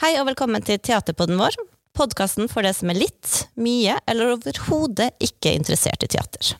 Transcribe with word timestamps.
Hei 0.00 0.14
og 0.16 0.30
velkommen 0.30 0.62
til 0.64 0.78
Teaterpodden 0.80 1.36
vår. 1.36 1.58
Podkasten 1.92 2.46
for 2.48 2.64
det 2.64 2.70
som 2.72 2.88
er 2.88 2.96
litt, 3.02 3.42
mye 3.60 3.98
eller 4.08 4.30
overhodet 4.32 5.10
ikke 5.20 5.52
interessert 5.52 6.06
i 6.06 6.08
teater. 6.08 6.54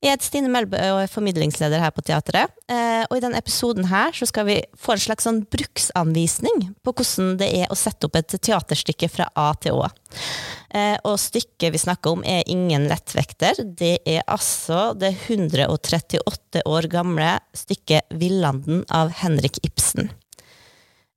Jeg 0.00 0.14
heter 0.14 0.24
Stine 0.24 0.48
Melbø 0.48 0.80
og 0.94 1.02
er 1.02 1.12
formidlingsleder 1.12 1.82
her 1.84 1.92
på 1.92 2.00
teatret. 2.08 2.56
Eh, 2.72 3.02
og 3.04 3.18
I 3.18 3.20
denne 3.20 3.42
episoden 3.44 3.90
her 3.90 4.16
så 4.16 4.30
skal 4.32 4.48
vi 4.48 4.56
få 4.80 4.96
en 4.96 5.04
slags 5.04 5.28
sånn 5.28 5.42
bruksanvisning 5.52 6.64
på 6.80 6.96
hvordan 6.96 7.36
det 7.44 7.50
er 7.60 7.68
å 7.68 7.76
sette 7.76 8.08
opp 8.08 8.16
et 8.16 8.32
teaterstykke 8.32 9.12
fra 9.12 9.28
A 9.36 9.50
til 9.60 9.84
Å. 9.84 9.92
Eh, 10.72 10.96
og 11.04 11.20
stykket 11.20 11.68
vi 11.76 11.84
snakker 11.84 12.16
om, 12.16 12.24
er 12.24 12.48
ingen 12.48 12.88
lettvekter. 12.88 13.60
Det 13.76 13.98
er 14.08 14.24
altså 14.24 14.94
det 14.96 15.12
138 15.28 16.64
år 16.64 16.88
gamle 16.96 17.34
stykket 17.52 18.08
'Villanden' 18.08 18.86
av 18.88 19.12
Henrik 19.20 19.60
Ibsen. 19.68 20.14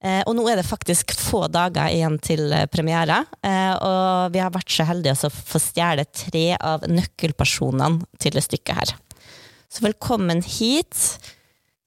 Eh, 0.05 0.21
og 0.29 0.35
nå 0.37 0.43
er 0.45 0.59
det 0.59 0.67
faktisk 0.67 1.15
få 1.17 1.47
dager 1.49 1.89
igjen 1.89 2.19
til 2.21 2.51
eh, 2.53 2.67
premiere, 2.69 3.23
eh, 3.41 3.73
og 3.81 4.35
vi 4.35 4.43
har 4.43 4.53
vært 4.53 4.69
så 4.69 4.85
heldige 4.85 5.15
å 5.25 5.31
få 5.33 5.61
stjele 5.61 6.05
tre 6.13 6.51
av 6.53 6.85
nøkkelpersonene 6.85 8.05
til 8.21 8.37
det 8.37 8.43
stykket 8.45 8.77
her. 8.77 8.93
Så 9.73 9.81
velkommen 9.81 10.43
hit, 10.45 10.99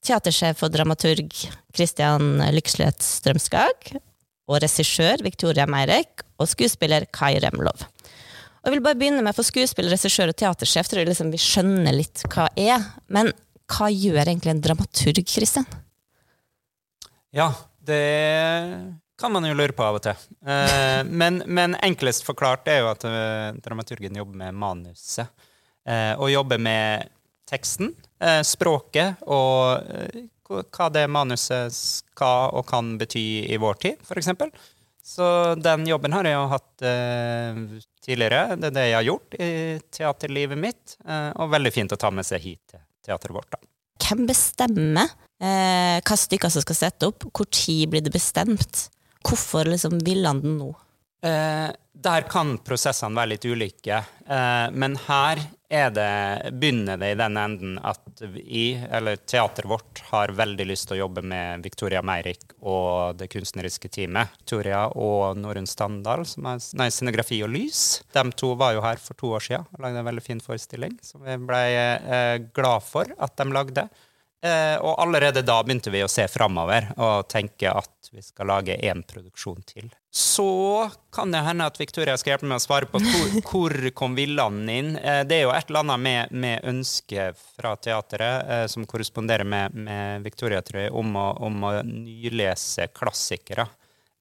teatersjef 0.02 0.65
og 0.66 0.74
dramaturg 0.74 1.30
Christian 1.70 2.42
Lykslet 2.51 2.98
Strømskag, 3.04 3.92
og 4.51 4.59
regissør 4.59 5.23
Victoria 5.23 5.68
Meirek, 5.70 6.27
og 6.42 6.51
skuespiller 6.51 7.06
Kai 7.15 7.37
Remlov. 7.38 7.87
Og 8.60 8.68
jeg 8.68 8.74
vil 8.74 8.82
bare 8.84 8.98
begynne 8.98 9.23
med 9.24 9.37
For 9.38 9.46
skuespiller, 9.46 9.95
regissør 9.95 10.34
og 10.34 10.37
teatersjef 10.37 10.90
tror 10.90 11.04
jeg 11.04 11.12
liksom 11.12 11.30
vi 11.32 11.38
skjønner 11.40 11.95
litt 11.95 12.27
hva 12.27 12.51
er, 12.59 12.90
men 13.06 13.30
hva 13.70 13.87
gjør 13.95 14.24
egentlig 14.27 14.56
en 14.56 14.66
dramaturg, 14.66 15.23
Christian? 15.30 15.68
Ja, 17.30 17.52
det 17.91 18.03
kan 19.21 19.35
man 19.35 19.45
jo 19.45 19.53
lure 19.53 19.77
på 19.77 19.85
av 19.85 19.99
og 19.99 20.05
til. 20.07 20.27
Eh, 20.47 21.03
men, 21.05 21.43
men, 21.47 21.77
enklest 21.85 22.25
forklart 22.25 22.71
er 22.73 22.80
jo 22.80 22.91
at 22.95 23.05
uh, 23.05 23.52
dramaturgen 23.60 24.16
jobber 24.16 24.47
med 24.47 24.57
manuset. 24.57 25.29
Eh, 25.88 26.15
og 26.16 26.30
jobber 26.30 26.60
med 26.60 27.09
teksten, 27.51 27.95
eh, 28.21 28.43
språket 28.47 29.23
og 29.27 29.87
eh, 29.91 30.27
hva 30.51 30.88
det 30.91 31.07
manuset 31.10 31.74
skal 31.74 32.57
og 32.59 32.66
kan 32.69 32.97
bety 32.99 33.24
i 33.55 33.59
vår 33.60 33.80
tid, 33.85 34.02
f.eks. 34.02 34.30
Så 35.10 35.27
den 35.59 35.87
jobben 35.88 36.15
har 36.15 36.27
jeg 36.27 36.37
jo 36.37 36.49
hatt 36.51 36.85
eh, 36.87 37.60
tidligere. 38.04 38.57
Det 38.59 38.71
er 38.71 38.77
det 38.77 38.87
jeg 38.88 38.99
har 38.99 39.09
gjort 39.09 39.38
i 39.38 39.51
teaterlivet 39.95 40.59
mitt. 40.59 40.97
og 41.07 41.51
veldig 41.51 41.73
fint 41.75 41.93
å 41.95 41.99
ta 41.99 42.10
med 42.15 42.27
seg 42.27 42.43
hit 42.45 42.63
til 42.71 42.82
teateret 43.07 43.35
vårt. 43.35 43.51
da. 43.54 43.70
Hvem 44.11 44.27
bestemmer 44.27 45.07
eh, 45.39 46.01
hva 46.03 46.16
stykker 46.19 46.51
som 46.51 46.65
skal 46.65 46.79
sette 46.80 47.07
opp? 47.07 47.29
Tid 47.55 47.93
blir 47.93 48.03
det 48.03 48.11
bestemt? 48.11 48.89
Hvorfor 49.23 49.71
liksom 49.71 50.01
vil 50.03 50.27
han 50.27 50.41
den 50.43 50.57
nå? 50.59 50.73
Eh, 51.23 51.71
der 52.01 52.24
kan 52.32 52.54
prosessene 52.65 53.18
være 53.18 53.35
litt 53.35 53.45
ulike, 53.45 53.99
eh, 54.24 54.66
men 54.73 54.96
her 55.04 55.43
det, 55.71 56.51
begynner 56.59 56.96
det 56.99 57.13
i 57.13 57.18
den 57.18 57.37
enden 57.38 57.76
at 57.79 58.23
vi, 58.32 58.73
eller 58.90 59.21
teateret 59.23 59.68
vårt, 59.71 60.01
har 60.09 60.32
veldig 60.35 60.66
lyst 60.66 60.88
til 60.88 60.96
å 60.96 61.01
jobbe 61.04 61.23
med 61.23 61.63
Victoria 61.63 62.01
Meirik 62.02 62.57
og 62.59 63.21
det 63.21 63.29
kunstneriske 63.30 63.88
teamet. 63.93 64.32
Victoria 64.41 64.88
og 64.88 65.38
Norunn 65.38 65.69
Standal, 65.71 66.25
som 66.26 66.48
er 66.50 66.65
nei, 66.81 66.88
scenografi 66.91 67.38
og 67.47 67.53
lys. 67.54 68.03
De 68.10 68.25
to 68.34 68.56
var 68.59 68.75
jo 68.75 68.82
her 68.82 68.98
for 68.98 69.21
to 69.21 69.31
år 69.37 69.47
siden 69.47 69.69
og 69.71 69.84
lagde 69.84 70.03
en 70.03 70.10
veldig 70.10 70.26
fin 70.26 70.43
forestilling, 70.43 70.98
som 71.06 71.22
vi 71.22 71.38
ble 71.38 71.62
eh, 71.76 72.37
glad 72.56 72.82
for 72.88 73.15
at 73.21 73.37
de 73.38 73.50
lagde. 73.54 73.87
Eh, 74.43 74.76
og 74.81 74.97
allerede 75.04 75.44
da 75.47 75.60
begynte 75.62 75.93
vi 75.94 76.03
å 76.03 76.10
se 76.10 76.26
framover 76.32 76.94
og 76.97 77.28
tenke 77.31 77.71
at 77.71 78.10
vi 78.10 78.25
skal 78.25 78.50
lage 78.50 78.81
én 78.81 79.04
produksjon 79.06 79.62
til. 79.69 79.93
Så 80.12 80.91
kan 81.15 81.31
det 81.31 81.39
hende 81.39 81.69
at 81.71 81.77
Victoria 81.78 82.16
skal 82.19 82.33
hjelpe 82.33 82.49
meg 82.50 82.59
å 82.59 82.65
svare 82.65 82.89
på 82.91 82.99
hvor, 82.99 83.34
hvor 83.50 83.75
kom 83.94 84.16
villanden 84.19 84.71
inn. 84.72 84.89
Eh, 84.99 85.22
det 85.27 85.39
er 85.39 85.44
jo 85.44 85.53
et 85.55 85.71
eller 85.71 85.84
annet 85.84 86.03
med, 86.03 86.33
med 86.34 86.66
ønsket 86.66 87.38
fra 87.38 87.76
teateret 87.78 88.50
eh, 88.50 88.65
som 88.72 88.87
korresponderer 88.91 89.47
med, 89.47 89.76
med, 89.78 90.26
Victoria, 90.26 90.65
tror 90.66 90.82
jeg, 90.82 90.94
om 90.99 91.15
å, 91.15 91.28
om 91.47 91.62
å 91.69 91.72
nylese 91.87 92.88
klassikere. 92.94 93.69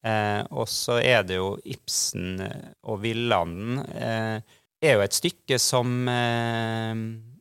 Eh, 0.06 0.44
og 0.54 0.70
så 0.70 1.00
er 1.02 1.26
det 1.28 1.42
jo 1.42 1.56
Ibsen 1.66 2.38
og 2.86 3.02
Villanden 3.02 3.82
eh, 3.90 4.60
er 4.80 4.96
jo 4.96 5.04
et 5.04 5.18
stykke 5.18 5.58
som 5.60 6.06
eh, 6.08 6.94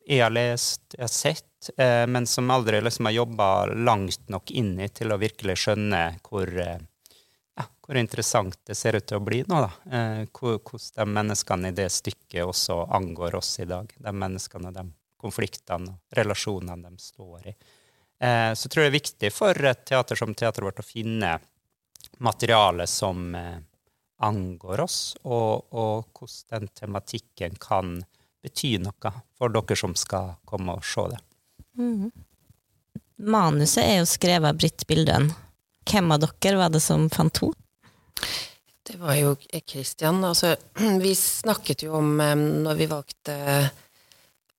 jeg 0.09 0.25
har 0.25 0.33
lest, 0.33 0.87
jeg 0.97 1.05
har 1.05 1.13
sett 1.13 1.45
men 2.07 2.23
som 2.23 2.47
aldri 2.55 2.79
liksom 2.79 3.09
har 3.09 3.17
jobba 3.17 3.47
langt 3.83 4.29
nok 4.31 4.47
inn 4.55 4.77
i 4.79 4.87
til 4.95 5.11
å 5.11 5.17
virkelig 5.19 5.57
skjønne 5.59 5.99
hvor, 6.23 6.47
eh, 6.47 6.79
hvor 7.89 7.97
interessant 7.97 8.53
det 8.69 8.75
ser 8.77 8.99
ut 8.99 9.07
til 9.09 9.17
å 9.17 9.25
bli 9.25 9.39
nå. 9.49 9.63
da. 9.65 9.69
Eh, 9.97 10.21
hvordan 10.29 10.91
de 10.93 11.05
menneskene 11.15 11.71
i 11.71 11.75
det 11.75 11.87
stykket 11.89 12.45
også 12.45 12.83
angår 12.93 13.39
oss 13.39 13.55
i 13.63 13.65
dag. 13.65 13.89
De 13.97 14.13
menneskene, 14.13 14.69
de 14.75 14.85
konfliktene 15.19 15.95
og 15.95 16.19
relasjonene 16.19 16.91
de 16.93 17.01
står 17.01 17.49
i. 17.49 17.55
Så 18.19 18.67
jeg 18.67 18.71
tror 18.73 18.83
det 18.83 18.89
er 18.89 18.93
viktig 18.93 19.29
for 19.31 19.67
et 19.69 19.81
teater 19.87 20.19
som 20.19 20.33
teateret 20.35 20.65
vårt 20.65 20.81
å 20.81 20.83
finne 20.83 21.29
materiale 22.19 22.83
som 22.87 23.29
angår 24.19 24.83
oss, 24.83 24.97
og, 25.23 25.69
og 25.71 26.09
hvordan 26.19 26.65
den 26.65 26.73
tematikken 26.75 27.55
kan 27.59 28.01
bety 28.43 28.77
noe 28.83 29.13
for 29.37 29.51
dere 29.53 29.77
som 29.79 29.95
skal 29.95 30.33
komme 30.47 30.75
og 30.79 30.85
se 30.87 31.05
det. 31.13 31.19
Mm. 31.79 32.11
Manuset 33.29 33.83
er 33.83 33.97
jo 33.99 34.07
skrevet 34.07 34.53
av 34.53 34.59
Britt 34.59 34.85
Bilden. 34.87 35.31
Hvem 35.89 36.13
av 36.15 36.23
dere 36.23 36.59
var 36.59 36.71
det 36.75 36.83
som 36.83 37.07
fant 37.11 37.43
henne? 37.43 37.55
Det 38.89 38.97
var 38.97 39.15
jo 39.19 39.35
Kristian. 39.67 40.23
Altså, 40.25 40.55
vi 41.05 41.13
snakket 41.15 41.85
jo 41.85 41.93
om 41.99 42.17
når 42.63 42.79
vi 42.79 42.89
valgte 42.89 43.37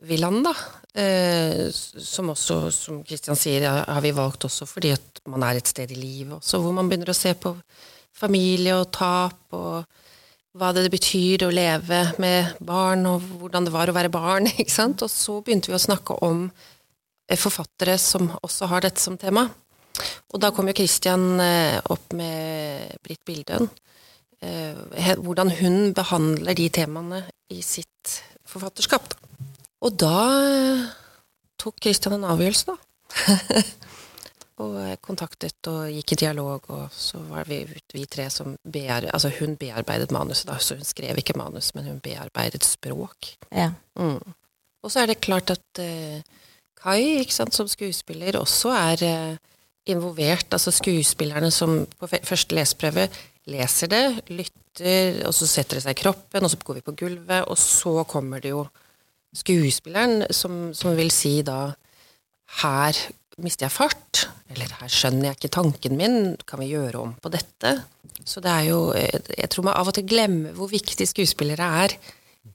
Villand, 0.06 0.44
da. 0.46 0.54
Eh, 1.00 1.68
som 1.70 2.32
også, 2.32 2.70
som 2.74 3.02
Kristian 3.06 3.38
sier, 3.38 3.66
har 3.68 4.00
vi 4.02 4.14
valgt 4.16 4.46
også 4.48 4.66
fordi 4.66 4.94
at 4.96 5.20
man 5.30 5.44
er 5.46 5.60
et 5.60 5.68
sted 5.68 5.92
i 5.92 5.98
livet 5.98 6.38
også, 6.40 6.58
hvor 6.58 6.74
man 6.74 6.88
begynner 6.90 7.12
å 7.12 7.14
se 7.14 7.30
på 7.38 7.52
familie 8.16 8.74
og 8.74 8.88
tap 8.96 9.54
og 9.54 9.84
hva 10.58 10.72
det 10.74 10.88
betyr 10.90 11.44
å 11.46 11.52
leve 11.54 12.00
med 12.18 12.56
barn, 12.66 13.04
og 13.06 13.22
hvordan 13.38 13.68
det 13.68 13.74
var 13.74 13.90
å 13.90 13.94
være 13.94 14.10
barn. 14.10 14.48
ikke 14.58 14.72
sant? 14.72 15.04
Og 15.06 15.12
så 15.12 15.38
begynte 15.44 15.70
vi 15.70 15.78
å 15.78 15.82
snakke 15.82 16.16
om 16.26 16.48
forfattere 17.38 17.94
som 18.02 18.32
også 18.42 18.66
har 18.72 18.82
dette 18.82 18.98
som 18.98 19.18
tema. 19.20 19.46
Og 20.30 20.42
da 20.42 20.52
kom 20.54 20.70
jo 20.70 20.76
Christian 20.78 21.40
eh, 21.42 21.78
opp 21.90 22.14
med 22.16 22.96
Britt 23.04 23.24
Bildøen. 23.26 23.68
Eh, 24.40 25.14
hvordan 25.20 25.52
hun 25.58 25.92
behandler 25.96 26.56
de 26.56 26.68
temaene 26.72 27.24
i 27.52 27.60
sitt 27.66 28.20
forfatterskap. 28.48 29.14
Og 29.84 29.96
da 30.00 30.16
eh, 30.46 30.88
tok 31.60 31.80
Christian 31.82 32.16
en 32.16 32.28
avgjørelse, 32.30 32.72
da. 32.72 32.78
og 34.60 34.76
kontaktet 35.04 35.68
og 35.70 35.88
gikk 35.90 36.14
i 36.14 36.20
dialog, 36.22 36.66
og 36.72 36.92
så 36.94 37.20
var 37.30 37.48
vi, 37.48 37.62
vi 37.94 38.04
tre 38.06 38.28
som 38.32 38.54
bear, 38.60 39.08
Altså, 39.12 39.32
hun 39.40 39.56
bearbeidet 39.60 40.12
manuset, 40.14 40.48
da, 40.50 40.58
så 40.60 40.76
hun 40.76 40.86
skrev 40.86 41.20
ikke 41.20 41.38
manus, 41.40 41.72
men 41.74 41.88
hun 41.88 42.02
bearbeidet 42.04 42.66
språk. 42.68 43.34
Ja. 43.48 43.72
Mm. 43.98 44.20
Og 44.84 44.92
så 44.92 45.02
er 45.02 45.10
det 45.10 45.22
klart 45.24 45.52
at 45.52 45.80
uh, 45.80 46.20
Kai 46.80 47.26
sant, 47.28 47.52
som 47.52 47.68
skuespiller 47.68 48.38
også 48.40 48.70
er 48.72 49.02
eh, 49.04 49.49
involvert. 49.88 50.48
Altså 50.52 50.72
skuespillerne 50.74 51.50
som 51.54 51.84
på 51.98 52.08
første 52.10 52.56
leseprøve 52.56 53.08
leser 53.50 53.90
det, 53.90 54.04
lytter, 54.28 55.22
og 55.26 55.34
så 55.34 55.48
setter 55.48 55.78
det 55.78 55.84
seg 55.86 55.96
i 55.96 56.02
kroppen, 56.02 56.44
og 56.44 56.52
så 56.52 56.60
går 56.60 56.80
vi 56.80 56.86
på 56.86 56.96
gulvet, 57.04 57.46
og 57.48 57.58
så 57.58 58.04
kommer 58.08 58.42
det 58.42 58.52
jo 58.52 58.66
skuespilleren 59.36 60.26
som, 60.34 60.70
som 60.76 60.96
vil 60.98 61.10
si 61.14 61.40
da 61.46 61.70
her 62.60 62.98
mister 63.40 63.66
jeg 63.66 63.72
fart, 63.72 64.26
eller 64.52 64.72
her 64.80 64.90
skjønner 64.92 65.30
jeg 65.30 65.38
ikke 65.38 65.54
tanken 65.54 65.96
min, 65.98 66.18
kan 66.46 66.60
vi 66.60 66.72
gjøre 66.72 67.00
om 67.00 67.14
på 67.22 67.32
dette? 67.32 67.78
Så 68.26 68.42
det 68.44 68.50
er 68.52 68.66
jo 68.68 68.80
Jeg 68.92 69.48
tror 69.48 69.64
man 69.64 69.78
av 69.80 69.88
og 69.88 69.94
til 69.96 70.04
glemmer 70.04 70.52
hvor 70.56 70.68
viktig 70.68 71.06
skuespillere 71.08 71.68
er 71.84 71.94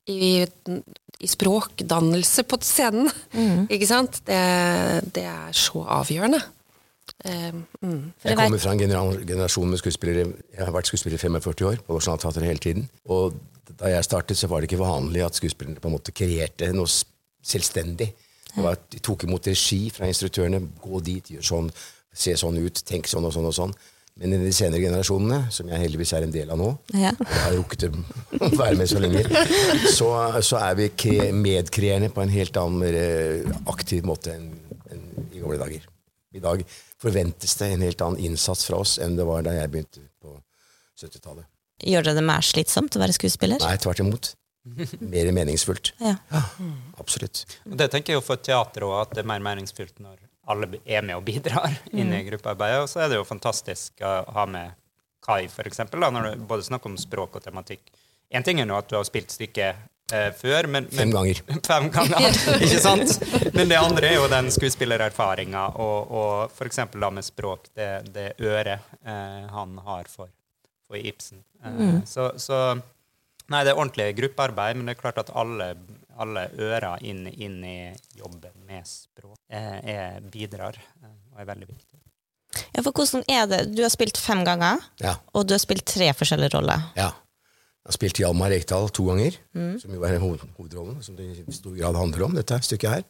i, 0.09 0.45
i 0.45 1.29
språkdannelse 1.29 2.45
på 2.45 2.59
scenen. 2.61 3.09
Mm. 3.33 3.65
Ikke 3.73 3.89
sant? 3.89 4.21
Det, 4.27 4.41
det, 5.15 5.25
er 5.25 5.55
så 5.57 5.81
avgjørende. 5.97 6.41
Uh, 7.23 7.55
mm. 7.81 8.01
Jeg 8.25 8.37
kommer 8.37 8.59
fra 8.61 8.73
en 8.75 8.81
generasjon 9.25 9.69
med 9.71 9.81
skuespillere. 9.81 10.27
Jeg 10.51 10.65
har 10.67 10.73
vært 10.75 10.91
skuespiller 10.91 11.17
i 11.17 11.21
45 11.21 11.69
år 11.69 11.81
på 11.85 11.95
Nationaltheatret 11.95 12.49
hele 12.49 12.63
tiden. 12.63 12.89
Og 13.05 13.37
da 13.79 13.89
jeg 13.93 14.05
startet, 14.05 14.37
så 14.37 14.49
var 14.51 14.61
det 14.61 14.69
ikke 14.69 14.83
vanlig 14.83 15.23
at 15.25 15.37
skuespillerne 15.39 15.81
på 15.81 15.89
en 15.89 15.95
måte 15.95 16.13
kreerte 16.15 16.69
noe 16.75 16.91
selvstendig. 17.45 18.11
Var, 18.55 18.77
de 18.91 19.01
tok 19.03 19.25
imot 19.27 19.47
regi 19.47 19.89
fra 19.91 20.07
instruktørene. 20.07 20.61
Gå 20.83 21.01
dit, 21.03 21.33
gjør 21.35 21.49
sånn, 21.49 21.73
se 22.15 22.35
sånn 22.39 22.59
ut, 22.61 22.83
tenk 22.87 23.09
sånn 23.11 23.27
og 23.27 23.33
sånn 23.35 23.49
og 23.49 23.55
sånn. 23.57 23.75
Men 24.15 24.31
i 24.31 24.37
de 24.39 24.51
senere 24.55 24.79
generasjonene, 24.79 25.49
som 25.51 25.67
jeg 25.67 25.81
heldigvis 25.81 26.13
er 26.15 26.23
en 26.23 26.31
del 26.31 26.51
av 26.53 26.59
nå, 26.61 26.69
ja. 26.95 27.09
jeg 27.11 27.41
har 27.41 27.55
rukket 27.57 27.89
å 27.89 28.47
være 28.61 28.77
med 28.79 28.87
så 28.87 29.01
lenge, 29.03 29.25
så, 29.91 30.07
så 30.39 30.61
er 30.61 30.77
vi 30.79 31.17
medkreerende 31.35 32.13
på 32.15 32.23
en 32.23 32.31
helt 32.31 32.55
annen, 32.61 32.85
eh, 32.95 33.49
aktiv 33.73 34.07
måte 34.07 34.37
enn, 34.37 34.53
enn 34.87 35.03
i 35.25 35.41
gamle 35.41 35.59
dager. 35.59 35.83
I 36.35 36.43
dag 36.43 36.63
forventes 37.01 37.55
det 37.59 37.71
en 37.73 37.83
helt 37.85 38.01
annen 38.01 38.21
innsats 38.31 38.65
fra 38.67 38.79
oss 38.81 38.97
enn 39.03 39.17
det 39.19 39.25
var 39.27 39.43
da 39.45 39.53
jeg 39.57 39.71
begynte 39.73 40.05
på 40.23 40.37
70-tallet. 41.01 41.47
Gjør 41.83 42.07
det 42.07 42.13
det 42.15 42.23
mer 42.23 42.45
slitsomt 42.45 42.95
å 42.95 43.01
være 43.01 43.15
skuespiller? 43.17 43.59
Nei, 43.59 43.75
tvert 43.83 43.99
imot. 43.99 44.31
Mer 44.99 45.27
meningsfullt. 45.35 45.91
Ja. 46.01 46.15
Ja, 46.31 46.41
absolutt. 46.97 47.43
Og 47.67 47.75
Det 47.77 47.89
tenker 47.93 48.13
jeg 48.13 48.21
jo 48.21 48.23
for 48.25 48.39
teater 48.41 48.87
òg, 48.87 48.95
at 49.03 49.11
det 49.17 49.21
er 49.25 49.29
mer 49.29 49.43
meningsfullt 49.45 49.99
når 50.01 50.23
alle 50.49 50.79
er 50.85 51.03
med 51.05 51.17
og 51.19 51.25
bidrar 51.27 51.75
inn 51.99 52.13
i 52.15 52.23
gruppearbeidet. 52.29 52.85
Og 52.85 52.89
så 52.89 53.03
er 53.03 53.11
det 53.11 53.19
jo 53.19 53.27
fantastisk 53.27 54.01
å 54.05 54.15
ha 54.37 54.47
med 54.49 54.73
Kai, 55.25 55.47
for 55.49 55.65
eksempel, 55.65 56.03
når 56.13 56.35
du 56.35 56.43
både 56.45 56.67
snakker 56.67 56.91
om 56.91 56.97
språk 57.01 57.39
og 57.39 57.41
tematikk. 57.41 57.87
En 58.29 58.43
ting 58.45 58.59
er 58.61 58.67
nå 58.69 58.75
at 58.77 58.89
du 58.91 58.93
har 58.97 59.05
spilt 59.07 59.33
stykket 59.33 59.79
eh, 60.13 60.31
før, 60.37 60.67
men, 60.67 60.87
men 60.91 60.99
Fem 60.99 61.11
ganger. 61.15 61.41
Fem 61.69 61.89
ganger, 61.93 62.39
ikke 62.65 62.81
sant? 62.83 63.15
Men 63.55 63.69
det 63.71 63.77
andre 63.79 64.09
er 64.11 64.17
jo 64.19 64.27
den 64.31 64.51
skuespillererfaringa, 64.53 65.67
og, 65.81 66.11
og 66.11 66.51
for 66.55 66.69
eksempel 66.69 67.01
da 67.05 67.09
med 67.15 67.25
språk, 67.25 67.69
det, 67.75 67.89
det 68.15 68.27
øret 68.39 68.79
eh, 69.05 69.45
han 69.55 69.77
har 69.85 70.09
for, 70.11 70.29
for 70.87 70.97
Ibsen. 70.99 71.43
Eh, 71.63 72.01
så, 72.09 72.31
så 72.41 72.65
Nei, 73.45 73.59
det 73.61 73.75
er 73.75 73.77
ordentlig 73.77 74.07
gruppearbeid, 74.17 74.73
men 74.79 74.87
det 74.89 74.95
er 74.95 75.01
klart 75.03 75.19
at 75.21 75.27
alle, 75.37 75.67
alle 76.17 76.47
ører 76.57 77.03
inn, 77.05 77.27
inn 77.29 77.59
i 77.61 77.75
jobben 78.17 78.55
med 78.65 78.87
språk 78.89 79.37
eh, 79.53 79.75
er, 79.93 80.15
bidrar, 80.33 80.73
eh, 81.03 81.11
og 81.29 81.43
er 81.43 81.49
veldig 81.51 81.67
viktig. 81.69 81.99
Ja, 82.73 82.81
for 82.81 82.89
hvordan 82.95 83.21
er 83.29 83.45
det? 83.51 83.59
Du 83.75 83.83
har 83.83 83.91
spilt 83.93 84.17
fem 84.17 84.41
ganger, 84.47 84.81
Ja. 85.03 85.13
og 85.37 85.45
du 85.45 85.53
har 85.53 85.61
spilt 85.61 85.85
tre 85.85 86.09
forskjellige 86.17 86.55
roller. 86.57 86.89
ja. 86.97 87.11
Jeg 87.85 87.91
har 87.91 87.97
spilt 87.99 88.17
Hjalmar 88.17 88.49
Rekdal 88.49 88.87
to 88.97 89.03
ganger, 89.11 89.35
som 89.77 89.91
jo 89.93 90.01
er 90.07 90.15
hovedrollen, 90.17 91.03
som 91.05 91.15
det 91.19 91.27
i 91.43 91.53
stor 91.53 91.75
grad 91.77 91.93
handler 91.99 92.23
om, 92.25 92.33
dette 92.33 92.57
stykket 92.65 92.89
her. 92.89 93.03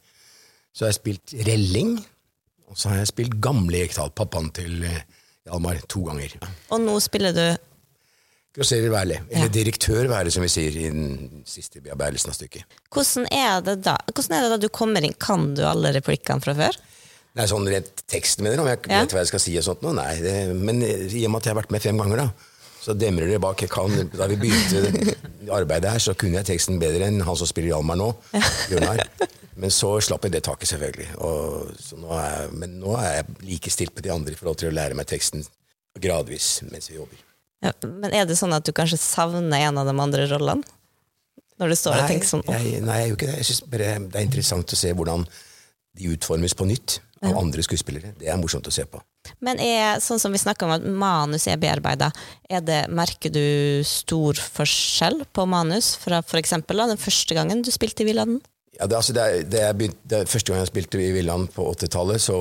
Så 0.75 0.83
har 0.83 0.89
jeg 0.92 0.98
spilt 1.00 1.36
Relling, 1.48 1.94
og 2.68 2.75
så 2.75 2.89
har 2.92 2.98
jeg 3.00 3.07
spilt 3.13 3.38
gamle 3.39 3.86
Rekdal, 3.86 4.12
pappaen 4.12 4.50
til 4.57 4.83
eh, 4.83 4.98
Hjalmar, 5.48 5.80
to 5.88 6.04
ganger. 6.10 6.36
Og 6.75 6.83
nå 6.83 6.98
spiller 7.00 7.31
du 7.38 7.45
Grosserer 8.56 8.88
Wærli, 8.92 9.16
eller 9.31 9.48
Ja. 9.48 9.51
direktør 9.51 10.07
Wærli, 10.12 10.31
som 10.31 10.44
vi 10.44 10.51
sier 10.51 10.75
i 10.80 10.89
den 10.92 11.42
siste 11.48 11.80
bearbeidelsen 11.83 12.31
av 12.31 12.36
stykket. 12.38 12.63
Hvordan 12.92 13.25
er 13.31 13.63
Hvordan 13.63 14.36
er 14.36 14.44
det 14.45 14.51
da 14.54 14.57
du 14.63 14.68
kommer 14.75 15.04
inn? 15.07 15.16
Kan 15.19 15.54
du 15.56 15.63
alle 15.68 15.92
replikkene 15.95 16.44
fra 16.44 16.54
før? 16.56 16.75
Nei, 17.36 17.48
sånn 17.51 17.68
rent 17.68 18.04
teksten 18.07 18.44
med 18.44 18.54
det, 18.56 18.60
om 18.63 18.68
jeg 18.68 18.80
Ja. 18.89 19.01
vet 19.04 19.12
hva 19.12 19.24
jeg 19.24 19.27
skal 19.31 19.39
si 19.44 19.57
og 19.57 19.63
sånt 19.63 19.81
nå, 19.83 19.92
nei. 19.95 20.19
Det, 20.19 20.36
men 20.56 20.81
i 20.83 21.24
og 21.25 21.31
med 21.31 21.39
at 21.39 21.44
jeg 21.48 21.54
har 21.56 21.62
vært 21.63 21.72
med 21.72 21.81
fem 21.83 21.98
ganger, 22.00 22.18
da, 22.18 22.30
så 22.86 22.94
demrer 22.98 23.32
det 23.34 23.40
bak. 23.42 23.64
Kan, 23.72 23.94
da 24.14 24.28
vi 24.30 24.38
begynte 24.38 25.16
arbeidet 25.56 25.90
her, 25.96 26.04
så 26.04 26.14
kunne 26.18 26.38
jeg 26.40 26.48
teksten 26.54 26.78
bedre 26.82 27.08
enn 27.10 27.24
han 27.26 27.38
som 27.40 27.50
spiller 27.50 27.74
Hjalmar 27.74 27.98
nå, 28.00 28.12
Bjørnar. 28.70 29.02
Men 29.56 29.72
så 29.72 29.94
slapp 30.04 30.26
jeg 30.28 30.34
det 30.36 30.44
taket, 30.46 30.68
selvfølgelig. 30.74 31.10
Og, 31.24 31.70
så 31.80 31.98
nå 31.98 32.12
jeg- 32.12 32.54
men 32.60 32.74
nå 32.82 32.94
er 33.00 33.22
jeg 33.22 33.36
like 33.48 33.72
stilt 33.74 33.96
med 33.96 34.04
de 34.06 34.12
andre 34.14 34.36
i 34.36 34.40
forhold 34.40 34.58
til 34.62 34.70
å 34.70 34.76
lære 34.76 34.98
meg 35.00 35.08
teksten 35.10 35.46
gradvis 36.04 36.60
mens 36.70 36.90
vi 36.92 36.98
jobber. 37.00 37.22
Ja, 37.64 37.72
men 37.88 38.12
er 38.14 38.26
det 38.28 38.36
sånn 38.38 38.54
at 38.54 38.66
du 38.68 38.74
kanskje 38.76 39.00
savner 39.02 39.64
en 39.70 39.78
av 39.82 39.88
de 39.88 39.96
andre 39.96 40.26
rollene? 40.30 40.64
Når 41.56 41.72
du 41.72 41.76
står 41.80 41.94
og 41.96 42.02
Nei, 42.04 42.08
tenker 42.12 42.28
sånn 42.28 42.42
«Åh, 42.52 42.56
jeg, 42.60 42.82
nei, 42.84 42.96
jeg 43.00 43.10
gjør 43.10 43.16
ikke 43.16 43.28
det. 43.30 43.36
Jeg 43.40 43.46
synes 43.48 43.62
bare 43.72 43.92
det 44.12 44.20
er 44.20 44.26
interessant 44.28 44.74
å 44.76 44.80
se 44.82 44.92
hvordan 44.92 45.24
de 45.96 46.14
utformes 46.14 46.56
på 46.58 46.68
nytt 46.70 47.00
av 47.26 47.38
andre 47.40 47.64
skuespillere. 47.66 48.14
Det 48.20 48.30
er 48.30 48.40
morsomt 48.40 48.68
å 48.68 48.74
se 48.74 48.86
på. 48.90 49.02
Men 49.42 49.60
er, 49.64 50.02
sånn 50.04 50.20
som 50.22 50.34
vi 50.36 50.42
snakka 50.42 50.68
om 50.68 50.74
at 50.76 50.84
manus 50.86 51.48
er 51.50 51.58
bearbeida, 51.62 52.12
er 52.50 52.90
merker 52.94 53.34
du 53.34 53.82
stor 53.88 54.38
forskjell 54.38 55.24
på 55.34 55.48
manus 55.50 55.96
fra 55.98 56.22
eksempel 56.38 56.84
den 56.94 57.02
første 57.02 57.38
gangen 57.38 57.64
du 57.66 57.72
spilte 57.74 58.06
i 58.06 58.12
Villanden? 58.12 58.44
Ja, 58.76 58.88
det, 58.92 58.98
altså, 58.98 59.14
det, 59.16 59.26
det, 59.52 59.62
begynt, 59.78 60.02
det 60.04 60.26
Første 60.28 60.52
gang 60.52 60.60
jeg 60.60 60.68
spilte 60.68 61.00
i 61.00 61.14
Villand 61.16 61.48
på 61.56 61.64
80-tallet, 61.72 62.20
så, 62.22 62.36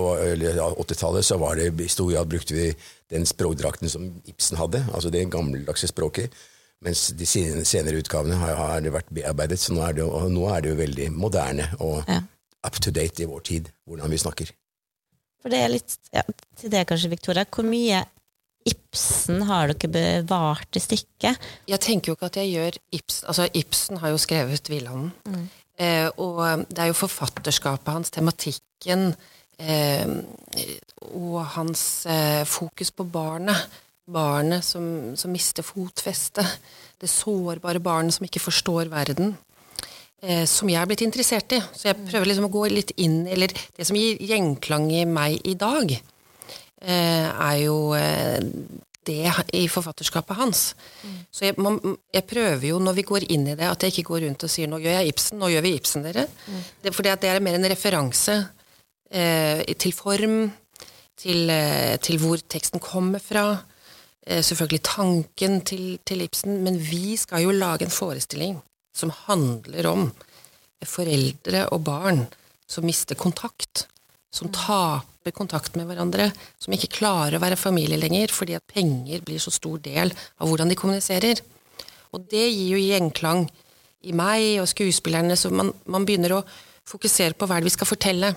80-tallet, 0.82 1.26
så 1.26 1.38
var 1.38 1.54
det 1.60 1.68
i 1.78 1.86
stor 1.90 2.10
grad 2.10 2.32
brukte 2.32 2.56
vi 2.56 2.72
den 3.12 3.26
språkdrakten 3.28 3.90
som 3.92 4.08
Ibsen 4.26 4.58
hadde, 4.58 4.82
altså 4.90 5.12
det 5.14 5.28
gammeldagse 5.30 5.86
språket. 5.92 6.34
Mens 6.84 7.06
de 7.16 7.26
senere 7.28 8.00
utgavene 8.02 8.36
har, 8.40 8.58
har 8.58 8.88
vært 8.92 9.12
bearbeidet, 9.14 9.60
så 9.62 9.76
er 9.86 10.02
nå 10.02 10.48
er 10.50 10.64
det 10.64 10.74
jo 10.74 10.80
veldig 10.82 11.10
moderne 11.14 11.70
og 11.78 12.02
Ja. 12.10 12.24
Up 12.74 12.82
to 12.82 12.90
date 12.90 13.22
i 13.22 13.30
vår 13.30 13.46
tid, 13.46 13.70
hvordan 13.86 14.10
vi 14.10 14.18
snakker. 14.18 14.50
For 15.42 15.52
det 15.52 15.60
er 15.60 15.72
litt 15.74 15.96
ja, 16.14 16.24
Til 16.58 16.72
det, 16.72 16.86
kanskje, 16.88 17.12
Victoria. 17.12 17.44
Hvor 17.44 17.66
mye 17.68 18.02
Ibsen 18.64 19.42
har 19.44 19.68
dere 19.68 19.90
bevart 19.92 20.78
i 20.78 20.80
stykket? 20.80 21.40
Jeg 21.68 21.82
tenker 21.84 22.10
jo 22.10 22.16
ikke 22.16 22.30
at 22.30 22.38
jeg 22.40 22.52
gjør 22.54 22.78
Ibsen 22.96 23.28
Altså, 23.28 23.48
Ibsen 23.60 24.00
har 24.00 24.14
jo 24.14 24.20
skrevet 24.22 24.70
Villanden. 24.72 25.12
Eh, 25.76 26.08
og 26.22 26.64
det 26.70 26.80
er 26.80 26.90
jo 26.92 26.96
forfatterskapet 26.96 27.92
hans, 27.92 28.12
tematikken, 28.14 29.10
eh, 29.58 30.14
og 31.12 31.40
hans 31.58 31.82
eh, 32.06 32.44
fokus 32.48 32.94
på 32.94 33.04
barnet. 33.04 33.80
Barnet 34.04 34.64
som, 34.64 34.86
som 35.16 35.32
mister 35.32 35.64
fotfestet. 35.66 36.60
Det 37.00 37.10
sårbare 37.10 37.82
barnet 37.84 38.16
som 38.16 38.24
ikke 38.24 38.46
forstår 38.46 38.88
verden. 38.92 39.34
Eh, 40.24 40.44
som 40.48 40.70
jeg 40.70 40.80
er 40.80 40.88
blitt 40.88 41.04
interessert 41.04 41.52
i. 41.52 41.60
Så 41.76 41.90
jeg 41.90 42.00
prøver 42.06 42.30
liksom 42.30 42.48
å 42.48 42.54
gå 42.54 42.64
litt 42.72 42.94
inn 43.02 43.26
Eller 43.28 43.52
det 43.52 43.84
som 43.84 43.98
gir 43.98 44.20
gjenklang 44.24 44.88
i 44.94 45.04
meg 45.08 45.44
i 45.44 45.56
dag, 45.58 45.92
eh, 46.80 47.28
er 47.28 47.58
jo 47.60 47.92
eh, 47.98 48.40
det 49.04 49.18
i 49.52 49.66
forfatterskapet 49.68 50.38
hans. 50.38 50.62
Så 51.28 51.44
jeg, 51.44 51.58
man, 51.60 51.76
jeg 52.14 52.24
prøver 52.24 52.70
jo 52.70 52.80
når 52.80 52.96
vi 52.96 53.06
går 53.10 53.26
inn 53.34 53.50
i 53.52 53.56
det, 53.58 53.68
at 53.68 53.84
jeg 53.84 53.92
ikke 53.92 54.14
går 54.14 54.24
rundt 54.24 54.46
og 54.46 54.52
sier 54.52 54.70
'nå 54.70 54.80
gjør 54.80 54.96
jeg 54.96 55.12
Ibsen', 55.12 55.38
'nå 55.38 55.50
gjør 55.52 55.64
vi 55.66 55.74
Ibsen', 55.76 56.04
dere. 56.08 56.26
Det, 56.80 56.94
fordi 56.94 57.12
at 57.12 57.20
det 57.20 57.28
er 57.28 57.44
mer 57.44 57.58
en 57.58 57.68
referanse 57.68 58.48
eh, 59.12 59.60
til 59.76 59.92
form, 59.92 60.52
til, 61.20 61.50
eh, 61.50 61.96
til 62.00 62.16
hvor 62.16 62.40
teksten 62.40 62.80
kommer 62.80 63.20
fra. 63.20 63.60
Eh, 64.26 64.40
selvfølgelig 64.40 64.82
tanken 64.82 65.60
til, 65.60 65.98
til 66.06 66.24
Ibsen, 66.24 66.62
men 66.64 66.80
vi 66.80 67.16
skal 67.16 67.44
jo 67.44 67.50
lage 67.50 67.84
en 67.84 67.92
forestilling 67.92 68.56
som 68.94 69.12
handler 69.26 69.90
om 69.90 70.06
foreldre 70.84 71.66
og 71.72 71.82
barn 71.86 72.24
som 72.70 72.86
mister 72.86 73.18
kontakt, 73.18 73.86
som 74.34 74.50
taper 74.52 75.34
kontakt 75.34 75.76
med 75.78 75.88
hverandre, 75.88 76.30
som 76.58 76.74
ikke 76.74 76.92
klarer 76.98 77.38
å 77.38 77.42
være 77.42 77.60
familie 77.60 78.00
lenger 78.00 78.32
fordi 78.34 78.56
at 78.58 78.66
penger 78.70 79.22
blir 79.24 79.42
så 79.42 79.52
stor 79.54 79.80
del 79.84 80.12
av 80.12 80.48
hvordan 80.48 80.70
de 80.70 80.78
kommuniserer. 80.78 81.42
Og 82.14 82.26
det 82.30 82.46
gir 82.46 82.74
jo 82.74 82.82
gjenklang 82.82 83.46
i 84.04 84.14
meg 84.16 84.60
og 84.62 84.68
skuespillerne, 84.70 85.36
så 85.38 85.50
man, 85.50 85.72
man 85.90 86.04
begynner 86.06 86.36
å 86.36 86.42
fokusere 86.88 87.36
på 87.38 87.48
hva 87.48 87.56
er 87.56 87.64
det 87.64 87.70
vi 87.70 87.76
skal 87.78 87.88
fortelle. 87.88 88.34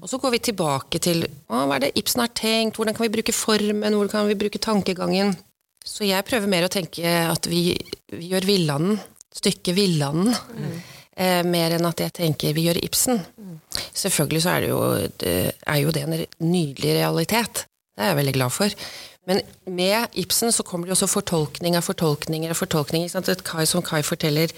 Og 0.00 0.06
så 0.08 0.20
går 0.22 0.36
vi 0.36 0.44
tilbake 0.48 1.00
til 1.02 1.26
å, 1.26 1.64
hva 1.66 1.76
er 1.76 1.86
det 1.86 1.96
Ibsen 1.98 2.22
har 2.22 2.30
tenkt, 2.36 2.78
hvordan 2.78 2.96
kan 2.96 3.04
vi 3.04 3.14
bruke 3.16 3.34
formen, 3.36 3.96
hvordan 3.96 4.12
kan 4.12 4.30
vi 4.30 4.38
bruke 4.38 4.62
tankegangen. 4.62 5.34
Så 5.84 6.06
jeg 6.08 6.24
prøver 6.24 6.48
mer 6.48 6.64
å 6.64 6.72
tenke 6.72 7.04
at 7.04 7.48
vi, 7.50 7.74
vi 8.14 8.30
gjør 8.30 8.46
Villanden, 8.48 9.02
stykket 9.34 9.74
Villanden, 9.76 10.34
eh, 11.16 11.42
mer 11.46 11.76
enn 11.76 11.88
at 11.88 12.04
jeg 12.04 12.14
tenker 12.20 12.54
vi 12.56 12.68
gjør 12.68 12.82
Ibsen. 12.84 13.22
Selvfølgelig 13.94 14.44
så 14.44 14.54
er 14.54 14.60
det 14.60 14.70
jo, 14.70 14.82
det 15.22 15.34
er 15.66 15.80
jo 15.82 15.90
det 15.94 16.04
en 16.04 16.16
nydelig 16.44 16.94
realitet. 17.00 17.66
Det 17.94 18.02
er 18.02 18.12
jeg 18.12 18.20
veldig 18.22 18.36
glad 18.38 18.54
for. 18.54 18.78
Men 19.26 19.40
med 19.66 20.16
Ibsen 20.20 20.52
så 20.52 20.64
kommer 20.66 20.86
det 20.86 20.92
jo 20.92 20.98
også 20.98 21.14
fortolkning 21.14 21.76
av 21.78 21.86
fortolkninger 21.86 22.50
av 22.52 22.58
fortolkninger. 22.58 23.08
ikke 23.08 23.16
sant? 23.16 23.28
Et 23.32 23.44
Kai 23.44 23.64
som 23.66 23.82
Kai 23.82 24.02
forteller 24.02 24.52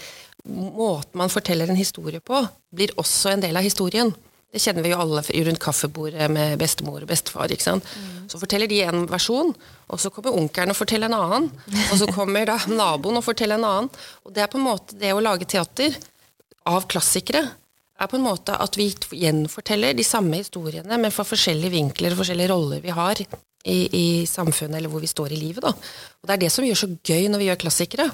Måten 0.47 1.17
man 1.19 1.31
forteller 1.33 1.67
en 1.67 1.75
historie 1.75 2.21
på, 2.23 2.37
blir 2.71 2.93
også 2.95 3.33
en 3.33 3.41
del 3.43 3.57
av 3.57 3.65
historien. 3.65 4.13
Det 4.53 4.61
kjenner 4.63 4.85
vi 4.85 4.93
jo 4.93 4.99
alle 5.03 5.21
rundt 5.21 5.59
kaffebordet 5.61 6.29
med 6.31 6.55
bestemor 6.61 7.03
og 7.03 7.09
bestefar. 7.09 7.51
ikke 7.51 7.65
sant? 7.65 7.87
Så 8.31 8.39
forteller 8.39 8.69
de 8.71 8.79
en 8.87 9.03
versjon, 9.11 9.51
og 9.91 9.99
så 9.99 10.11
kommer 10.13 10.35
onkelen 10.35 10.71
og 10.71 10.79
forteller 10.79 11.11
en 11.11 11.17
annen. 11.17 11.49
Og 11.91 11.97
så 11.99 12.07
kommer 12.17 12.47
da 12.47 12.57
naboen 12.71 13.19
og 13.19 13.25
forteller 13.27 13.59
en 13.59 13.67
annen. 13.67 13.89
Og 14.23 14.33
det 14.33 14.45
er 14.45 14.51
på 14.51 14.59
en 14.59 14.67
måte 14.69 14.97
det 14.99 15.11
å 15.13 15.23
lage 15.23 15.49
teater 15.49 15.97
av 16.67 16.87
klassikere 16.91 17.43
er 17.97 18.09
på 18.09 18.17
en 18.19 18.25
måte 18.27 18.55
at 18.61 18.77
vi 18.77 18.87
gjenforteller 18.93 19.95
de 19.97 20.05
samme 20.05 20.39
historiene, 20.39 20.99
men 21.01 21.13
fra 21.13 21.25
forskjellige 21.25 21.73
vinkler 21.73 22.13
og 22.13 22.21
forskjellige 22.21 22.51
roller 22.51 22.83
vi 22.83 22.93
har 22.93 23.21
i, 23.21 23.27
i 23.67 24.07
samfunnet, 24.29 24.77
eller 24.77 24.91
hvor 24.91 25.01
vi 25.03 25.09
står 25.09 25.33
i 25.33 25.39
livet. 25.41 25.65
Da. 25.65 25.73
Og 26.21 26.29
det 26.29 26.35
er 26.35 26.43
det 26.45 26.51
som 26.53 26.67
gjør 26.67 26.81
så 26.83 26.91
gøy 26.93 27.27
når 27.31 27.41
vi 27.41 27.49
gjør 27.49 27.61
klassikere. 27.65 28.07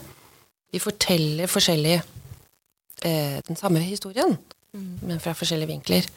Vi 0.74 0.82
forteller 0.82 1.52
forskjellig 1.52 1.98
eh, 2.00 3.38
den 3.46 3.60
samme 3.60 3.84
historien, 3.84 4.38
men 4.74 5.20
fra 5.22 5.36
forskjellige 5.38 5.70
vinkler. 5.70 6.08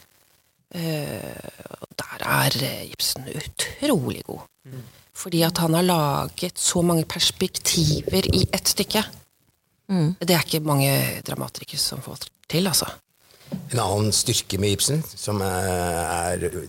Eh, 0.75 1.77
og 1.81 1.87
der 1.99 2.23
er 2.27 2.57
eh, 2.67 2.91
Ibsen 2.91 3.27
utrolig 3.31 4.23
god. 4.27 4.45
Fordi 5.17 5.41
at 5.47 5.57
han 5.57 5.73
har 5.73 5.85
laget 5.85 6.59
så 6.59 6.81
mange 6.85 7.05
perspektiver 7.05 8.27
i 8.33 8.43
ett 8.53 8.69
stykke. 8.69 9.03
Det 9.87 10.35
er 10.35 10.43
ikke 10.43 10.59
mange 10.67 11.21
dramatikere 11.27 11.79
som 11.79 12.01
får 12.03 12.27
til, 12.51 12.67
altså. 12.67 12.89
En 13.71 13.79
annen 13.79 14.11
styrke 14.11 14.59
med 14.59 14.75
Ibsen, 14.75 15.03
som 15.15 15.39
er, 15.41 16.35
er 16.35 16.67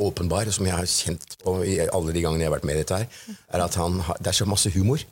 åpenbar, 0.00 0.46
og 0.46 0.54
som 0.54 0.68
jeg 0.68 0.76
har 0.76 0.88
kjent 0.88 1.36
på 1.42 1.56
i 1.64 1.78
alle 1.82 2.14
de 2.14 2.22
gangene 2.22 2.44
jeg 2.44 2.50
har 2.50 2.56
vært 2.58 2.68
med 2.68 2.76
i 2.76 2.82
dette, 2.82 3.00
her, 3.00 3.34
er 3.48 3.64
at 3.64 3.80
han 3.80 4.00
har, 4.06 4.20
det 4.20 4.32
er 4.32 4.38
så 4.40 4.48
masse 4.48 4.72
humor 4.76 5.02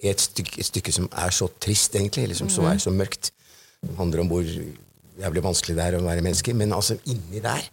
i 0.00 0.10
et 0.10 0.20
stykke, 0.20 0.58
et 0.58 0.66
stykke 0.66 0.94
som 0.96 1.08
er 1.12 1.34
så 1.34 1.48
trist, 1.60 1.94
egentlig, 1.96 2.26
eller 2.26 2.38
som 2.38 2.50
så 2.52 2.66
er 2.70 2.80
så 2.82 2.92
mørkt. 2.94 3.32
Det 3.80 3.96
handler 3.98 4.24
om 4.24 4.30
hvor 4.32 4.46
jævlig 5.20 5.42
vanskelig 5.44 5.76
det 5.78 5.86
er 5.86 5.98
å 5.98 6.04
være 6.04 6.24
menneske. 6.24 6.54
Men 6.56 6.74
altså 6.76 6.98
inni 7.10 7.42
der 7.44 7.64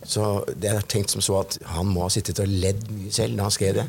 Så 0.00 0.22
det 0.56 0.70
er 0.70 0.86
tenkt 0.88 1.12
som 1.12 1.20
så 1.20 1.42
at 1.42 1.58
han 1.74 1.84
må 1.92 2.06
ha 2.06 2.12
sittet 2.12 2.38
og 2.40 2.48
ledd 2.48 2.86
mye 2.88 3.10
selv 3.12 3.36
da 3.36 3.44
han 3.44 3.52
skrev 3.52 3.74
det. 3.76 3.84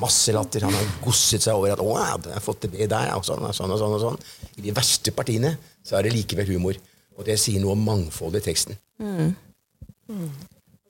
Masse 0.00 0.32
latter. 0.32 0.64
Han 0.64 0.72
har 0.72 0.86
gosset 1.04 1.44
seg 1.44 1.58
over 1.58 1.74
at 1.74 1.82
'Å, 1.82 1.90
jeg 2.24 2.32
har 2.38 2.40
fått 2.40 2.64
det 2.72 2.88
der', 2.88 3.12
og 3.18 3.26
sånn 3.28 3.44
og 3.44 3.52
sånn. 3.52 3.70
og 3.70 3.78
sånn 3.82 3.96
og 3.98 4.00
sånn. 4.00 4.18
I 4.56 4.64
de 4.64 4.72
verste 4.72 5.12
partiene 5.12 5.58
så 5.84 5.98
er 5.98 6.08
det 6.08 6.14
likevel 6.14 6.48
humor. 6.54 6.80
Og 7.18 7.28
det 7.28 7.36
sier 7.38 7.60
noe 7.60 7.76
om 7.76 7.84
mangfoldet 7.84 8.40
i 8.40 8.48
teksten. 8.48 8.80
Mm. 8.98 9.36
Mm. 10.08 10.30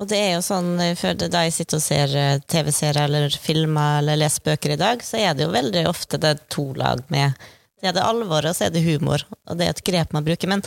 Og 0.03 0.09
det 0.11 0.19
er 0.19 0.33
jo 0.35 0.43
sånn, 0.43 0.75
for 0.99 1.15
Da 1.15 1.45
jeg 1.47 1.55
sitter 1.55 1.79
og 1.79 1.85
ser 1.85 2.17
eh, 2.19 2.41
TV-serier 2.51 3.05
eller 3.07 3.35
filmer 3.39 4.01
eller 4.01 4.19
leser 4.19 4.43
bøker 4.49 4.75
i 4.75 4.81
dag, 4.81 5.03
så 5.07 5.21
er 5.21 5.37
det 5.37 5.47
jo 5.47 5.55
veldig 5.55 5.85
ofte 5.91 6.19
det 6.23 6.37
to 6.51 6.73
lag 6.79 7.05
med 7.13 7.39
Det 7.81 7.91
er 7.91 7.95
det 7.97 8.07
alvoret, 8.07 8.51
og 8.51 8.57
så 8.57 8.69
er 8.69 8.75
det 8.75 8.85
humor. 8.87 9.25
Og 9.51 9.59
det 9.59 9.67
er 9.67 9.75
et 9.75 9.85
grep 9.87 10.13
man 10.15 10.27
bruker. 10.27 10.51
Men 10.51 10.63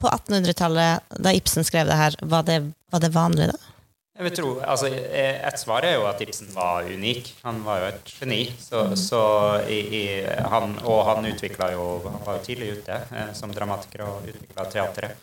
på 0.00 0.08
1800-tallet, 0.08 1.12
da 1.20 1.34
Ibsen 1.36 1.66
skrev 1.66 1.90
det 1.90 1.98
her, 1.98 2.16
var 2.22 2.46
det, 2.48 2.62
var 2.92 3.04
det 3.04 3.12
vanlig 3.14 3.50
da? 3.52 3.58
Jeg 4.20 4.26
vil 4.26 4.34
tro, 4.36 4.48
altså 4.60 4.90
Et 4.92 5.56
svar 5.56 5.84
er 5.88 5.94
jo 5.94 6.02
at 6.04 6.18
Ibsen 6.20 6.50
var 6.52 6.84
unik. 6.84 7.30
Han 7.40 7.62
var 7.64 7.78
jo 7.80 7.86
et 7.88 8.10
geni. 8.18 8.42
Så, 8.60 8.82
mm. 8.90 8.96
så 9.00 9.22
i, 9.64 9.78
i, 9.80 10.02
han, 10.52 10.74
og 10.84 11.00
han 11.08 11.24
utvikla 11.30 11.70
jo 11.72 11.86
Han 12.04 12.20
var 12.26 12.36
jo 12.36 12.44
tidlig 12.44 12.74
ute 12.82 12.98
eh, 13.00 13.30
som 13.32 13.54
dramatiker 13.56 14.04
og 14.04 14.28
utvikla 14.28 14.66
teatret. 14.74 15.16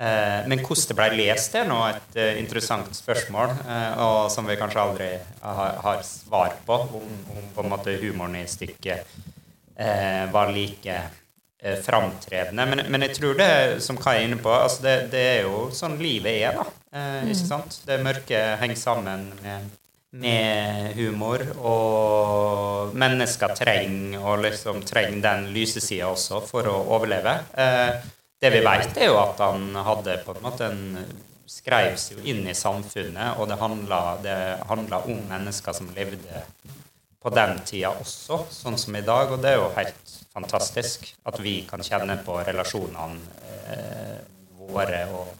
Eh, 0.00 0.48
men 0.48 0.62
hvordan 0.64 0.88
det 0.88 0.96
ble 0.96 1.08
lest, 1.18 1.58
er 1.60 1.68
nå 1.68 1.76
et 1.90 2.16
eh, 2.16 2.38
interessant 2.40 2.88
spørsmål, 2.96 3.52
uh, 3.68 4.00
og 4.00 4.18
som 4.32 4.48
vi 4.48 4.56
kanskje 4.56 4.80
aldri 4.80 5.08
har, 5.42 5.74
har 5.84 6.00
svar 6.08 6.54
på, 6.64 6.78
om, 6.96 7.18
om, 7.34 7.50
på 7.52 7.64
en 7.66 7.68
måte 7.74 7.98
humoren 8.00 8.38
i 8.40 8.46
stykket 8.48 9.04
uh, 9.76 10.24
var 10.32 10.54
like 10.56 10.96
framtredende. 11.60 12.66
Men, 12.66 12.84
men, 12.88 13.04
jeg 13.04 13.18
tror 13.18 13.36
det, 13.38 13.50
som 13.84 13.98
Kai 14.00 14.16
er 14.20 14.28
inne 14.28 14.40
på, 14.40 14.52
altså 14.52 14.84
det, 14.86 14.96
det, 15.12 15.24
er 15.34 15.42
jo 15.48 15.66
sånn 15.76 15.98
livet 16.00 16.40
er, 16.40 16.56
da. 16.56 16.66
Eh, 16.96 17.30
Ikke 17.30 17.50
sant? 17.52 17.80
Det 17.86 18.00
mørke 18.02 18.40
henger 18.62 18.80
sammen 18.80 19.26
med, 19.42 19.68
med 20.24 20.94
humor, 20.96 21.44
og 21.58 22.96
mennesker 22.98 23.56
trenger, 23.58 24.20
og 24.22 24.44
liksom 24.46 24.80
trenger 24.88 25.20
den 25.26 25.50
lysesida 25.54 26.08
også 26.10 26.40
for 26.48 26.70
å 26.70 26.78
overleve. 26.96 27.36
Eh, 27.52 27.98
det 28.40 28.54
vi 28.54 28.62
vet, 28.64 28.96
er 28.96 29.12
jo 29.12 29.18
at 29.20 29.42
han 29.44 29.68
hadde 29.84 30.22
på 30.24 30.32
en 30.36 30.46
måte 30.46 30.70
en 30.70 30.86
skrev 31.50 31.96
seg 31.98 32.24
inn 32.30 32.44
i 32.48 32.54
samfunnet, 32.56 33.36
og 33.36 33.50
det 33.50 33.58
handla 33.60 35.02
om 35.02 35.24
mennesker 35.28 35.76
som 35.76 35.90
levde 35.96 36.44
på 37.20 37.32
den 37.34 37.58
tida 37.68 37.92
også, 38.00 38.44
sånn 38.50 38.78
som 38.80 38.96
i 38.96 39.04
dag. 39.04 39.34
Og 39.34 39.42
det 39.42 39.52
er 39.52 39.60
jo 39.60 39.68
helt 39.76 40.16
fantastisk 40.32 41.10
at 41.28 41.38
vi 41.42 41.60
kan 41.68 41.84
kjenne 41.84 42.16
på 42.24 42.38
relasjonene 42.46 43.46
eh, 43.74 44.18
våre 44.70 45.04
og 45.12 45.30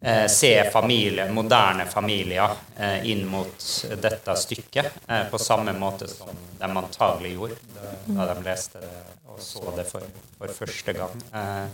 eh, 0.00 0.26
se 0.32 0.52
familie, 0.74 1.28
moderne 1.32 1.86
familier 1.90 2.56
eh, 2.76 3.04
inn 3.12 3.26
mot 3.30 3.68
dette 4.02 4.38
stykket 4.42 5.04
eh, 5.06 5.26
på 5.30 5.40
samme 5.42 5.76
måte 5.78 6.08
som 6.10 6.32
de 6.58 6.70
antagelig 6.70 7.34
gjorde 7.36 7.60
da 8.08 8.30
de 8.32 8.40
leste 8.46 8.82
det 8.82 8.94
og 9.34 9.42
så 9.42 9.72
det 9.76 9.84
for, 9.88 10.06
for 10.38 10.54
første 10.62 10.94
gang. 10.94 11.22
Eh, 11.34 11.66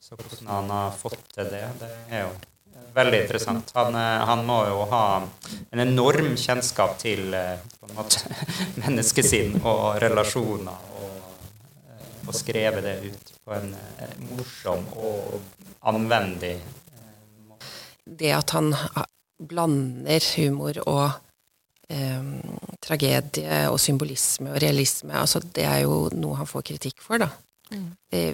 så 0.00 0.16
hvordan 0.16 0.48
han 0.52 0.70
har 0.74 0.96
fått 0.96 1.22
til 1.34 1.48
det, 1.52 1.64
det 1.80 1.90
er 2.10 2.26
jo 2.26 2.32
veldig 2.94 3.22
interessant. 3.22 3.70
Han, 3.74 3.94
eh, 3.94 4.24
han 4.30 4.44
må 4.46 4.60
jo 4.68 4.84
ha 4.90 5.04
en 5.70 5.82
enorm 5.82 6.34
kjennskap 6.38 6.98
til 7.00 7.34
eh, 7.34 7.56
på 7.78 7.88
en 7.88 7.96
måte, 7.98 8.22
menneskesinn 8.82 9.60
og 9.60 10.00
relasjoner, 10.02 10.90
og 10.98 11.14
eh, 11.90 12.04
få 12.26 12.36
skrevet 12.40 12.86
det 12.86 12.96
ut 13.06 13.32
på 13.44 13.56
en 13.56 13.72
morsom 14.30 14.86
og 14.98 15.40
anvendig 15.90 16.56
måte. 17.48 17.72
Det 18.04 18.32
at 18.36 18.56
han 18.56 18.72
blander 19.40 20.24
humor 20.36 20.80
og 20.84 21.04
eh, 21.88 22.32
tragedie 22.84 23.62
og 23.70 23.78
symbolisme 23.80 24.54
og 24.54 24.62
realisme, 24.62 25.14
altså 25.16 25.40
det 25.40 25.68
er 25.68 25.84
jo 25.86 26.08
noe 26.16 26.40
han 26.40 26.50
får 26.50 26.66
kritikk 26.72 27.00
for, 27.04 27.22
da. 27.22 27.30
Mm. 27.70 27.92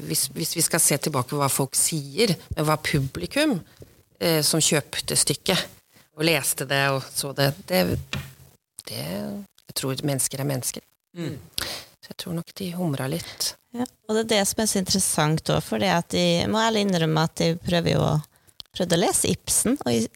Hvis, 0.09 0.31
hvis, 0.33 0.55
vi 0.57 0.63
skal 0.65 0.81
se 0.81 0.97
tilbake 0.97 1.29
på 1.29 1.37
hva 1.37 1.51
folk 1.53 1.75
sier, 1.77 2.31
men 2.55 2.65
hva 2.65 2.79
publikum 2.81 3.59
eh, 4.21 4.43
som 4.47 4.63
kjøpte 4.63 5.17
stykket 5.19 5.67
og 6.17 6.25
leste 6.25 6.67
det 6.69 6.83
og 6.95 7.03
så 7.13 7.33
det, 7.37 7.51
det, 7.69 7.83
det 8.89 9.03
Jeg 9.03 9.75
tror 9.77 10.07
mennesker 10.09 10.41
er 10.41 10.49
mennesker. 10.49 10.83
Mm. 11.17 11.37
Så 12.01 12.13
jeg 12.13 12.19
tror 12.23 12.37
nok 12.39 12.53
de 12.57 12.71
humra 12.77 13.09
litt. 13.11 13.51
Ja, 13.77 13.85
og 14.07 14.17
det 14.17 14.23
er 14.23 14.31
det 14.31 14.43
som 14.49 14.63
er 14.63 14.69
så 14.71 14.81
interessant 14.81 15.51
òg, 15.53 15.61
for 15.65 15.83
jeg 15.83 16.49
må 16.49 16.61
ærlig 16.63 16.87
innrømme 16.87 17.27
at 17.29 17.43
jeg 17.43 17.59
prøver 17.61 17.97
jo 17.97 18.05
å, 18.07 18.15
prøvde 18.77 18.97
å 18.97 19.03
lese 19.03 19.33
Ibsen, 19.33 19.77
og 19.83 19.91
jeg 19.93 20.07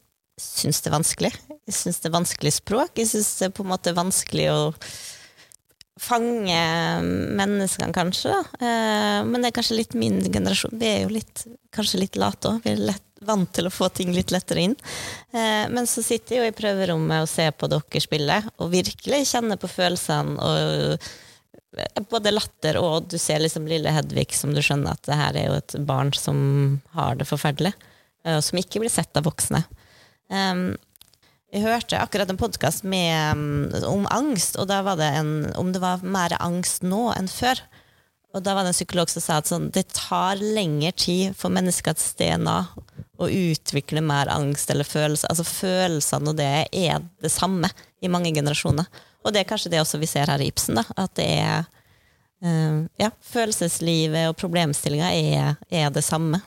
syns 0.41 0.81
det 0.81 0.89
er 0.89 0.97
vanskelig. 0.97 1.33
Jeg 1.69 1.77
syns 1.77 2.01
det 2.01 2.09
er 2.09 2.17
vanskelig 2.17 2.53
språk. 2.57 2.95
Jeg 3.01 3.11
syns 3.11 3.33
det 3.41 3.49
er 3.51 3.57
på 3.57 3.67
en 3.67 3.73
måte 3.73 3.97
vanskelig 3.97 4.47
å 4.55 4.61
fange 6.01 6.61
menneskene, 7.37 7.93
kanskje. 7.93 8.33
Eh, 8.61 9.21
men 9.27 9.41
det 9.41 9.51
er 9.51 9.57
kanskje 9.59 9.81
litt 9.83 9.97
min 9.99 10.23
generasjon. 10.25 10.79
Vi 10.81 10.89
er 10.89 11.03
jo 11.05 11.13
litt, 11.13 11.45
kanskje 11.75 12.05
litt 12.05 12.17
late 12.21 12.55
òg. 12.55 12.63
Vi 12.65 12.73
er 12.73 12.85
lett, 12.93 13.05
vant 13.27 13.51
til 13.53 13.69
å 13.69 13.73
få 13.73 13.91
ting 13.93 14.13
litt 14.17 14.33
lettere 14.33 14.67
inn. 14.69 14.77
Eh, 15.33 15.67
men 15.73 15.89
så 15.89 16.03
sitter 16.05 16.37
jeg 16.37 16.45
jo 16.45 16.53
i 16.53 16.57
prøverommet 16.57 17.25
og 17.25 17.31
ser 17.31 17.53
på 17.53 17.69
dere 17.71 18.03
spille, 18.03 18.39
og 18.59 18.73
virkelig 18.73 19.27
kjenner 19.35 19.61
på 19.61 19.71
følelsene. 19.71 20.39
og 20.41 21.11
både 22.11 22.33
latter 22.35 22.79
og 22.81 23.07
du 23.11 23.17
ser 23.21 23.43
liksom 23.43 23.69
lille 23.71 23.93
Hedvig 23.95 24.33
som 24.35 24.55
du 24.55 24.63
skjønner 24.65 24.97
at 24.97 25.07
det 25.07 25.19
her 25.19 25.39
er 25.39 25.49
jo 25.49 25.59
et 25.61 25.75
barn 25.87 26.11
som 26.17 26.39
har 26.97 27.19
det 27.19 27.29
forferdelig, 27.31 27.73
eh, 28.25 28.37
og 28.39 28.45
som 28.45 28.61
ikke 28.61 28.83
blir 28.83 28.93
sett 28.93 29.17
av 29.17 29.29
voksne. 29.29 29.63
Um, 30.31 30.75
jeg 31.51 31.65
hørte 31.65 31.99
akkurat 31.99 32.31
en 32.31 32.39
podkast 32.39 32.85
mm, 32.87 33.83
om 33.87 34.07
angst, 34.15 34.59
og 34.61 34.69
da 34.71 34.81
var 34.87 35.01
det 35.01 35.09
en, 35.19 35.33
om 35.59 35.73
det 35.75 35.83
var 35.83 36.05
mer 36.07 36.37
angst 36.39 36.85
nå 36.87 37.09
enn 37.17 37.31
før. 37.31 37.59
Og 38.31 38.45
da 38.47 38.55
var 38.55 38.63
det 38.63 38.71
en 38.71 38.79
psykolog 38.79 39.11
som 39.11 39.25
sa 39.25 39.39
at 39.41 39.51
sånn, 39.51 39.73
det 39.75 39.89
tar 39.91 40.39
lengre 40.39 40.93
tid 40.95 41.35
for 41.39 41.51
menneskets 41.51 42.13
DNA 42.21 42.61
å 43.21 43.29
utvikle 43.29 44.03
mer 44.05 44.31
angst 44.33 44.71
eller 44.73 44.89
følelser. 44.89 45.31
Altså 45.31 45.47
følelsene 45.47 46.33
og 46.33 46.39
det 46.41 46.51
er 46.67 47.03
det 47.21 47.33
samme 47.33 47.69
i 48.01 48.11
mange 48.13 48.33
generasjoner. 48.35 48.89
Og 49.21 49.35
det 49.35 49.43
er 49.43 49.51
kanskje 49.51 49.73
det 49.75 49.83
også 49.83 50.01
vi 50.01 50.09
ser 50.09 50.31
her 50.33 50.41
i 50.41 50.49
Ibsen, 50.49 50.79
da, 50.81 50.87
at 50.97 51.13
det 51.19 51.27
er 51.43 51.67
uh, 52.45 52.87
ja, 53.01 53.11
følelseslivet 53.33 54.31
og 54.31 54.39
problemstillinga 54.41 55.11
er, 55.13 55.59
er 55.69 55.93
det 55.93 56.05
samme 56.07 56.41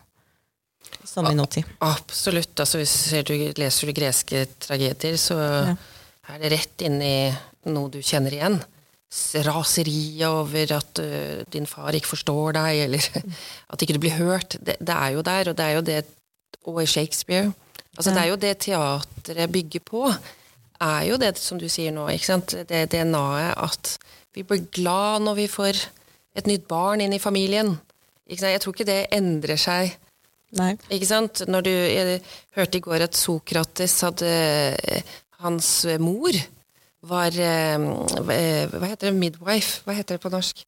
som 1.04 1.28
i 1.30 1.36
nåtid. 1.38 1.68
Absolutt. 1.86 2.58
Altså, 2.60 2.82
hvis 2.82 2.96
du 3.28 3.34
leser 3.60 3.90
du 3.90 3.96
greske 3.96 4.46
tragedier, 4.62 5.18
så 5.22 5.38
ja. 5.40 5.76
er 6.34 6.42
det 6.42 6.54
rett 6.56 6.86
inn 6.88 7.02
i 7.04 7.18
noe 7.70 7.92
du 7.94 8.00
kjenner 8.02 8.34
igjen. 8.34 8.58
Raseriet 9.46 10.26
over 10.26 10.74
at 10.80 11.02
uh, 11.04 11.44
din 11.54 11.70
far 11.70 11.94
ikke 11.94 12.16
forstår 12.16 12.58
deg, 12.58 12.84
eller 12.88 13.10
at 13.74 13.86
ikke 13.86 13.98
du 14.00 14.02
blir 14.02 14.18
hørt. 14.18 14.58
Det, 14.60 14.80
det, 14.82 14.98
er 14.98 15.18
jo 15.18 15.26
der, 15.26 15.52
og 15.52 15.60
det 15.60 15.68
er 15.68 15.78
jo 15.78 15.88
det 15.92 16.02
Og 16.66 16.84
i 16.84 16.88
Shakespeare. 16.88 17.52
Altså, 17.98 18.10
ja. 18.10 18.16
Det 18.16 18.22
er 18.22 18.30
jo 18.30 18.40
det 18.42 18.54
teatret 18.64 19.52
bygger 19.52 19.84
på. 19.86 20.08
er 20.82 21.04
jo 21.08 21.18
det 21.18 21.38
som 21.38 21.60
du 21.60 21.70
sier 21.70 21.92
nå, 21.96 22.08
ikke 22.12 22.26
sant? 22.26 22.56
det 22.70 22.86
DNA-et 22.92 23.58
at 23.58 23.98
vi 24.34 24.44
blir 24.44 24.66
glad 24.74 25.22
når 25.24 25.36
vi 25.44 25.48
får 25.48 25.80
et 26.36 26.48
nytt 26.50 26.68
barn 26.68 27.02
inn 27.02 27.14
i 27.14 27.22
familien. 27.22 27.76
Jeg 28.28 28.62
tror 28.64 28.74
ikke 28.74 28.88
det 28.88 29.06
endrer 29.14 29.60
seg 29.60 30.00
Nei. 30.54 30.76
Ikke 30.94 31.08
sant? 31.10 31.42
Når 31.50 31.64
du, 31.66 31.72
jeg 31.72 32.20
hørte 32.54 32.78
i 32.78 32.84
går 32.86 33.08
at 33.08 33.18
Sokrates 33.18 33.96
hadde 34.06 34.34
Hans 35.42 35.70
mor 35.98 36.38
var 37.10 37.36
eh, 37.36 37.88
Hva 38.70 38.92
heter 38.92 39.10
det? 39.10 39.16
Midwife? 39.18 39.82
Hva 39.84 39.96
heter 39.98 40.20
det 40.20 40.24
på 40.24 40.32
norsk? 40.34 40.62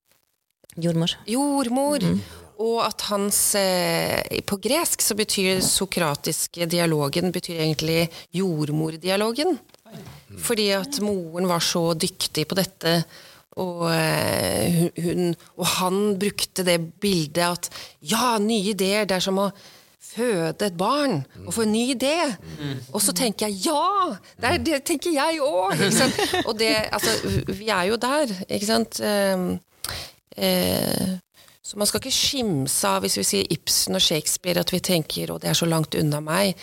Jordmor. 0.82 1.14
Jordmor. 1.30 2.04
Mm. 2.04 2.18
Og 2.64 2.80
at 2.86 3.08
hans 3.10 3.40
eh, 3.60 4.42
På 4.48 4.58
gresk 4.62 5.04
så 5.04 5.18
betyr 5.18 5.62
sokratiske 5.66 6.68
dialogen 6.72 7.34
betyr 7.36 7.60
egentlig 7.60 8.06
jordmordialogen. 8.36 9.58
Fordi 10.42 10.70
at 10.76 11.00
moren 11.04 11.48
var 11.48 11.64
så 11.64 11.94
dyktig 11.94 12.48
på 12.50 12.58
dette. 12.58 12.98
Og, 13.62 13.86
eh, 13.88 14.90
hun, 15.00 15.32
og 15.56 15.66
han 15.78 16.00
brukte 16.20 16.66
det 16.68 16.80
bildet 17.00 17.46
at 17.46 17.70
ja, 18.04 18.36
nye 18.44 18.74
ideer, 18.74 19.08
det 19.08 19.16
er 19.16 19.24
som 19.24 19.40
å 19.40 19.52
føde 20.16 20.68
et 20.68 20.78
barn 20.80 21.22
og 21.46 21.54
få 21.56 21.66
en 21.66 21.74
ny 21.76 21.86
idé. 21.94 22.18
Og 22.92 23.02
så 23.04 23.16
tenker 23.16 23.48
jeg 23.48 23.70
ja! 23.70 24.16
Det, 24.36 24.50
er, 24.50 24.60
det 24.64 24.82
tenker 24.88 25.16
jeg 25.16 25.40
òg! 25.44 25.86
Og 26.48 26.54
det, 26.60 26.74
altså, 26.92 27.16
vi 27.52 27.70
er 27.72 27.90
jo 27.92 28.00
der, 28.02 28.36
ikke 28.50 28.70
sant. 28.70 29.00
Eh, 29.00 29.48
eh, 30.36 31.16
så 31.66 31.80
man 31.82 31.90
skal 31.90 32.04
ikke 32.04 32.14
skimse 32.14 32.90
av 32.90 33.02
hvis 33.02 33.18
vi 33.18 33.26
sier 33.26 33.54
Ibsen 33.56 33.98
og 33.98 34.04
Shakespeare 34.06 34.62
at 34.62 34.74
vi 34.74 34.84
tenker 34.86 35.32
å 35.34 35.40
det 35.42 35.50
er 35.50 35.58
så 35.58 35.66
langt 35.66 35.98
unna 35.98 36.20
meg. 36.22 36.54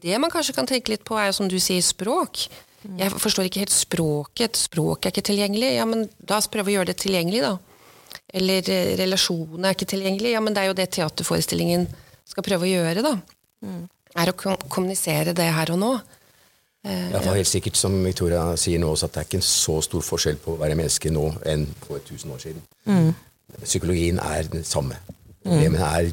Det 0.00 0.18
man 0.20 0.32
kanskje 0.32 0.54
kan 0.56 0.68
tenke 0.68 0.92
litt 0.92 1.04
på, 1.08 1.16
er 1.16 1.32
som 1.36 1.48
du 1.48 1.56
sier, 1.60 1.80
språk. 1.84 2.44
Jeg 2.80 3.12
forstår 3.20 3.48
ikke 3.48 3.64
helt 3.64 3.74
språket. 3.74 4.56
Språket 4.56 5.08
er 5.08 5.14
ikke 5.14 5.26
tilgjengelig. 5.30 5.72
Ja, 5.76 5.86
men 5.88 6.06
da 6.16 6.40
prøv 6.52 6.70
å 6.70 6.74
gjøre 6.76 6.92
det 6.92 7.00
tilgjengelig, 7.02 7.42
da. 7.44 7.56
Eller 8.36 8.68
relasjonen 9.00 9.66
er 9.66 9.76
ikke 9.76 9.90
tilgjengelig. 9.90 10.32
Ja, 10.32 10.40
men 10.44 10.56
det 10.56 10.62
er 10.62 10.70
jo 10.70 10.76
det 10.78 10.88
teaterforestillingen 10.96 11.88
skal 12.28 12.46
prøve 12.46 12.68
å 12.68 12.70
gjøre, 12.70 13.04
da. 13.04 13.16
Mm. 13.60 13.82
er 14.16 14.32
å 14.32 14.36
kommunisere 14.72 15.34
det 15.36 15.50
her 15.52 15.70
og 15.74 15.80
nå. 15.80 15.90
Eh, 16.88 17.10
ja, 17.12 17.20
helt 17.36 17.48
sikkert, 17.48 17.76
som 17.76 17.98
Victoria 18.04 18.56
sier 18.60 18.80
nå, 18.80 18.94
at 18.96 19.12
det 19.12 19.20
er 19.20 19.28
ikke 19.28 19.40
en 19.42 19.44
så 19.44 19.76
stor 19.84 20.04
forskjell 20.04 20.40
på 20.40 20.54
å 20.54 20.60
være 20.62 20.78
menneske 20.78 21.12
nå 21.12 21.26
enn 21.48 21.66
for 21.84 22.00
1000 22.00 22.32
år 22.32 22.40
siden. 22.40 22.64
Mm. 22.88 23.12
Psykologien 23.62 24.20
er 24.22 24.50
den 24.52 24.64
samme. 24.64 24.98
Problemene 25.44 25.86
er 25.86 26.12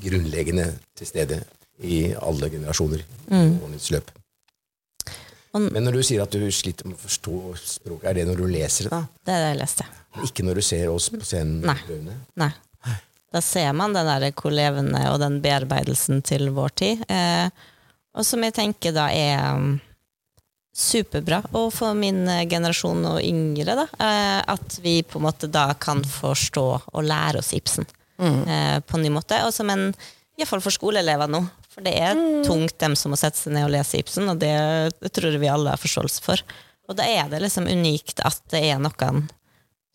grunnleggende 0.00 0.66
til 0.96 1.08
stede 1.08 1.42
i 1.82 2.12
alle 2.14 2.50
generasjoner. 2.52 3.04
Mm. 3.30 3.58
løp. 3.90 4.10
Men 5.52 5.82
når 5.82 5.98
du 5.98 6.02
sier 6.06 6.22
at 6.22 6.30
du 6.30 6.44
sliter 6.54 6.86
med 6.86 6.94
å 6.94 7.02
forstå 7.02 7.36
språket, 7.58 8.06
er 8.10 8.20
det 8.20 8.26
når 8.28 8.38
du 8.38 8.46
leser 8.50 8.86
det? 8.86 8.90
da? 8.94 9.00
Det 9.26 9.34
er 9.34 9.42
det 9.42 9.48
jeg 9.48 9.60
leste. 9.60 9.86
Ikke 10.26 10.44
når 10.46 10.60
du 10.60 10.62
ser 10.66 10.90
oss 10.92 11.08
på 11.10 11.22
scenen? 11.26 11.64
Nei. 11.66 12.10
Nei. 12.38 12.52
Da 13.30 13.42
ser 13.44 13.70
man 13.78 13.94
den 13.94 14.08
der 14.10 14.32
hvor 14.34 14.54
levende 14.54 15.02
og 15.12 15.20
den 15.22 15.38
bearbeidelsen 15.42 16.22
til 16.26 16.48
vår 16.54 16.74
tid. 16.82 17.04
Eh, 17.10 17.50
og 18.18 18.26
som 18.26 18.42
jeg 18.42 18.56
tenker 18.56 18.94
da 18.94 19.06
er 19.14 19.54
um, 19.54 19.76
superbra, 20.76 21.40
og 21.56 21.72
for 21.74 21.96
min 21.98 22.22
generasjon 22.48 23.02
og 23.10 23.20
yngre, 23.24 23.74
da, 23.74 23.86
eh, 23.98 24.40
at 24.54 24.78
vi 24.84 25.00
på 25.02 25.18
en 25.18 25.26
måte 25.26 25.50
da 25.50 25.72
kan 25.74 26.02
forstå 26.06 26.66
og 26.92 27.04
lære 27.04 27.42
oss 27.42 27.52
Ibsen 27.56 27.88
mm. 28.20 28.40
eh, 28.46 28.76
på 28.86 28.96
en 28.96 29.04
ny 29.04 29.10
måte. 29.14 29.40
Og 29.46 29.54
som 29.54 29.70
en, 29.72 29.90
iallfall 30.38 30.62
for 30.64 30.74
skoleelever 30.74 31.30
nå. 31.30 31.42
For 31.70 31.86
det 31.86 31.94
er 31.98 32.16
mm. 32.18 32.44
tungt, 32.46 32.78
dem 32.82 32.96
som 32.98 33.12
må 33.12 33.18
sette 33.18 33.38
seg 33.38 33.54
ned 33.54 33.68
og 33.68 33.74
lese 33.74 34.00
Ibsen, 34.00 34.30
og 34.30 34.40
det, 34.42 34.54
det 35.02 35.12
tror 35.14 35.34
jeg 35.34 35.42
vi 35.42 35.50
alle 35.50 35.74
har 35.74 35.82
forståelse 35.82 36.24
for. 36.24 36.42
Og 36.90 36.96
da 36.98 37.06
er 37.06 37.28
det 37.30 37.42
liksom 37.44 37.68
unikt 37.70 38.22
at 38.26 38.40
det 38.50 38.64
er 38.72 38.80
noen 38.82 39.28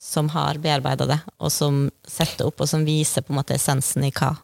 som 0.01 0.29
har 0.35 0.59
bearbeida 0.61 1.07
det, 1.09 1.17
og 1.41 1.51
som 1.51 1.85
setter 2.07 2.47
opp, 2.47 2.61
og 2.61 2.69
som 2.69 2.85
viser 2.87 3.25
på 3.25 3.33
en 3.33 3.39
måte 3.39 3.55
essensen 3.57 4.05
i 4.05 4.13
hva 4.15 4.35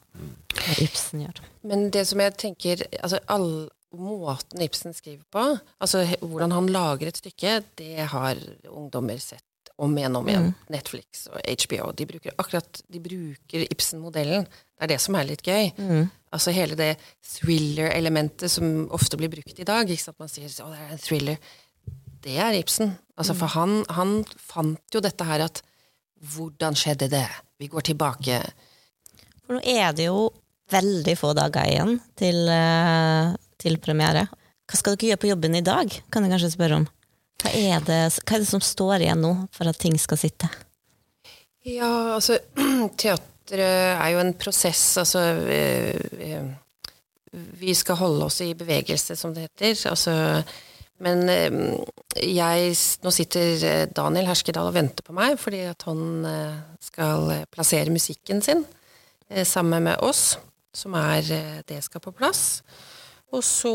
Ibsen 0.81 1.23
gjør. 1.23 1.39
Men 1.67 1.89
det 1.93 2.03
som 2.09 2.21
jeg 2.23 2.33
tenker 2.41 2.81
altså 2.99 3.21
all, 3.31 3.69
Måten 3.91 4.61
Ibsen 4.63 4.93
skriver 4.95 5.23
på, 5.33 5.41
altså 5.83 6.05
hvordan 6.21 6.53
han 6.55 6.69
lager 6.71 7.09
et 7.09 7.17
stykke, 7.19 7.57
det 7.79 8.05
har 8.13 8.39
ungdommer 8.69 9.19
sett 9.19 9.43
om 9.81 9.97
igjen 9.97 10.15
og 10.15 10.23
om 10.23 10.29
igjen. 10.29 10.47
Mm. 10.51 10.69
Netflix 10.75 11.25
og 11.31 11.41
HBO. 11.41 11.89
De 11.97 12.07
bruker 12.07 12.37
akkurat 12.37 12.81
de 12.87 13.01
bruker 13.03 13.65
Ibsen-modellen. 13.65 14.45
Det 14.45 14.85
er 14.85 14.93
det 14.93 14.99
som 15.03 15.17
er 15.17 15.27
litt 15.27 15.43
gøy. 15.43 15.73
Mm. 15.75 16.05
Altså 16.31 16.53
hele 16.55 16.77
det 16.79 16.93
thriller-elementet 17.33 18.53
som 18.53 18.85
ofte 18.93 19.19
blir 19.19 19.31
brukt 19.33 19.59
i 19.59 19.67
dag. 19.67 19.89
Ikke 19.89 20.05
sant? 20.05 20.19
Man 20.21 20.31
sier 20.31 20.47
å, 20.63 20.71
det 20.71 20.79
er 20.85 20.95
en 20.95 21.03
thriller 21.03 21.51
det 22.21 22.37
er 22.37 22.57
Ibsen. 22.57 22.93
Altså, 23.17 23.35
for 23.37 23.51
han, 23.55 23.81
han, 23.93 24.21
fant 24.37 24.93
jo 24.93 25.03
dette 25.03 25.27
her 25.27 25.47
at 25.49 25.63
Hvordan 26.21 26.75
skjedde 26.77 27.07
det? 27.09 27.25
Vi 27.57 27.65
går 27.65 27.81
tilbake. 27.81 28.35
For 29.41 29.57
nå 29.57 29.61
er 29.65 29.95
det 29.97 30.05
jo 30.05 30.27
veldig 30.69 31.15
få 31.17 31.31
dager 31.33 31.65
igjen 31.65 31.95
til, 32.13 32.43
eh, 32.45 33.31
til 33.61 33.77
premiere. 33.81 34.27
Hva 34.69 34.79
skal 34.79 34.95
dere 34.95 35.11
gjøre 35.11 35.21
på 35.23 35.31
jobben 35.31 35.57
i 35.59 35.65
dag, 35.65 35.93
kan 36.11 36.25
jeg 36.25 36.33
kanskje 36.33 36.53
spørre 36.55 36.81
om? 36.81 36.87
Hva 37.41 37.53
er, 37.57 37.85
det, 37.87 37.99
hva 38.21 38.37
er 38.37 38.43
det 38.43 38.49
som 38.49 38.63
står 38.63 39.01
igjen 39.01 39.23
nå 39.23 39.33
for 39.55 39.69
at 39.69 39.79
ting 39.81 39.97
skal 39.99 40.19
sitte? 40.21 40.49
Ja, 41.67 42.17
altså 42.17 42.39
Teatret 43.01 43.61
er 43.61 44.09
jo 44.13 44.21
en 44.21 44.35
prosess, 44.39 44.83
altså 45.01 45.23
vi, 45.43 46.33
vi 47.61 47.77
skal 47.77 47.99
holde 47.99 48.27
oss 48.27 48.41
i 48.45 48.53
bevegelse, 48.57 49.17
som 49.17 49.33
det 49.35 49.49
heter. 49.49 49.75
Altså 49.91 50.15
men 51.01 51.25
ehm, 51.29 51.81
jeg 52.21 52.75
Nå 53.01 53.13
sitter 53.15 53.65
eh, 53.65 53.87
Daniel 53.89 54.29
Herskedal 54.29 54.69
og 54.69 54.77
venter 54.77 55.05
på 55.05 55.15
meg 55.17 55.39
fordi 55.41 55.63
at 55.71 55.85
han 55.87 56.27
eh, 56.27 56.61
skal 56.83 57.31
plassere 57.53 57.93
musikken 57.93 58.43
sin 58.45 58.63
eh, 59.29 59.45
sammen 59.47 59.89
med 59.89 60.01
oss, 60.05 60.37
som 60.73 60.95
er 60.95 61.25
Det 61.67 61.81
skal 61.83 62.03
på 62.03 62.13
plass. 62.15 62.61
Og 63.31 63.43
så 63.47 63.71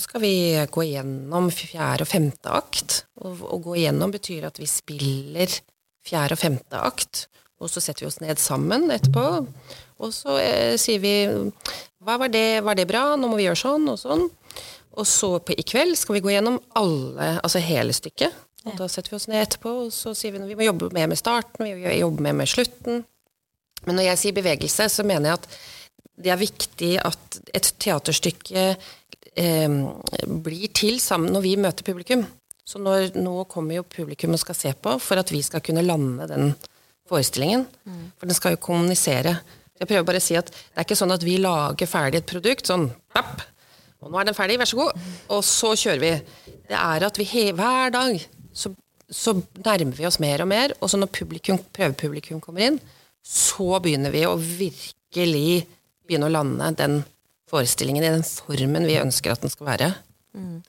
skal 0.00 0.22
vi 0.22 0.34
gå 0.72 0.84
igjennom 0.86 1.50
fjerde 1.52 2.06
og 2.06 2.08
femte 2.08 2.52
akt. 2.56 3.02
Å 3.20 3.58
gå 3.60 3.74
igjennom 3.76 4.14
betyr 4.14 4.46
at 4.48 4.56
vi 4.60 4.68
spiller 4.70 5.52
fjerde 6.04 6.36
og 6.36 6.40
femte 6.40 6.80
akt, 6.80 7.26
og 7.60 7.68
så 7.68 7.82
setter 7.82 8.04
vi 8.04 8.08
oss 8.08 8.22
ned 8.24 8.40
sammen 8.40 8.88
etterpå. 8.92 9.44
Og 10.00 10.14
så 10.16 10.38
sier 10.80 11.02
vi 11.02 11.14
Hva 12.04 12.16
var 12.20 12.32
det? 12.32 12.64
Var 12.64 12.76
det 12.76 12.88
bra? 12.88 13.04
Nå 13.16 13.28
må 13.30 13.38
vi 13.38 13.46
gjøre 13.46 13.60
sånn 13.60 13.86
og 13.92 14.00
sånn. 14.00 14.26
Og 14.94 15.06
så 15.08 15.30
på, 15.42 15.54
i 15.56 15.64
kveld 15.66 15.96
skal 15.98 16.18
vi 16.18 16.24
gå 16.24 16.34
gjennom 16.34 16.60
alle, 16.78 17.34
altså 17.42 17.62
hele 17.62 17.94
stykket. 17.96 18.34
Og 18.64 18.76
da 18.78 18.88
setter 18.88 19.12
vi 19.12 19.18
oss 19.18 19.26
ned 19.28 19.42
etterpå 19.42 19.72
og 19.84 19.90
så 19.92 20.14
sier 20.16 20.32
vi 20.32 20.40
at 20.40 20.48
vi 20.48 20.56
må 20.56 20.68
jobbe 20.68 20.92
mer 20.96 21.10
med 21.10 21.20
starten, 21.20 21.66
vi 21.66 21.74
må 21.76 21.96
jobbe 21.98 22.24
mer 22.24 22.36
med 22.38 22.48
slutten. 22.48 23.02
Men 23.84 23.98
når 23.98 24.08
jeg 24.08 24.20
sier 24.22 24.36
bevegelse, 24.38 24.86
så 24.88 25.04
mener 25.04 25.32
jeg 25.32 25.40
at 25.42 25.58
det 26.20 26.30
er 26.30 26.40
viktig 26.40 26.92
at 27.02 27.40
et 27.54 27.70
teaterstykke 27.82 28.66
eh, 28.70 29.78
blir 30.44 30.72
til 30.76 31.00
sammen 31.02 31.34
når 31.34 31.44
vi 31.46 31.54
møter 31.60 31.86
publikum. 31.86 32.24
Så 32.64 32.80
når, 32.80 33.10
nå 33.18 33.42
kommer 33.50 33.80
jo 33.80 33.88
publikum 33.88 34.36
og 34.36 34.40
skal 34.40 34.56
se 34.56 34.72
på 34.72 34.96
for 35.02 35.20
at 35.20 35.32
vi 35.32 35.42
skal 35.44 35.62
kunne 35.64 35.84
lande 35.84 36.28
den 36.30 36.54
forestillingen. 37.08 37.66
Mm. 37.84 38.04
For 38.16 38.30
den 38.30 38.38
skal 38.38 38.54
jo 38.54 38.62
kommunisere. 38.64 39.34
Jeg 39.74 39.90
prøver 39.90 40.06
bare 40.06 40.22
å 40.22 40.24
si 40.24 40.36
at 40.38 40.48
det 40.52 40.78
er 40.78 40.86
ikke 40.86 40.96
sånn 40.98 41.12
at 41.12 41.26
vi 41.26 41.34
lager 41.42 41.90
ferdig 41.90 42.22
et 42.22 42.30
produkt 42.30 42.70
sånn 42.70 42.86
papp, 43.12 43.42
og 44.04 44.12
nå 44.12 44.20
er 44.20 44.28
den 44.28 44.36
ferdig, 44.36 44.58
vær 44.60 44.68
så 44.68 44.78
god. 44.78 45.04
Og 45.32 45.40
så 45.48 45.72
kjører 45.80 46.02
vi. 46.02 46.12
Det 46.68 46.78
er 46.78 47.06
at 47.06 47.18
vi 47.18 47.26
hver 47.56 47.92
dag 47.94 48.18
så, 48.54 48.70
så 49.08 49.34
nærmer 49.64 49.96
vi 49.96 50.06
oss 50.08 50.20
mer 50.22 50.44
og 50.44 50.50
mer, 50.50 50.74
og 50.78 50.92
så 50.92 51.00
når 51.00 51.12
publikum, 51.16 51.58
prøvepublikum 51.74 52.42
kommer 52.44 52.68
inn, 52.68 52.78
så 53.24 53.80
begynner 53.82 54.12
vi 54.12 54.26
å 54.28 54.36
virkelig 54.36 55.64
begynne 56.06 56.28
å 56.28 56.34
lande 56.34 56.70
den 56.78 57.00
forestillingen 57.50 58.04
i 58.04 58.12
den 58.12 58.24
formen 58.24 58.86
vi 58.88 59.00
ønsker 59.00 59.34
at 59.34 59.44
den 59.44 59.52
skal 59.52 59.68
være. 59.68 59.90
Mm. 60.34 60.62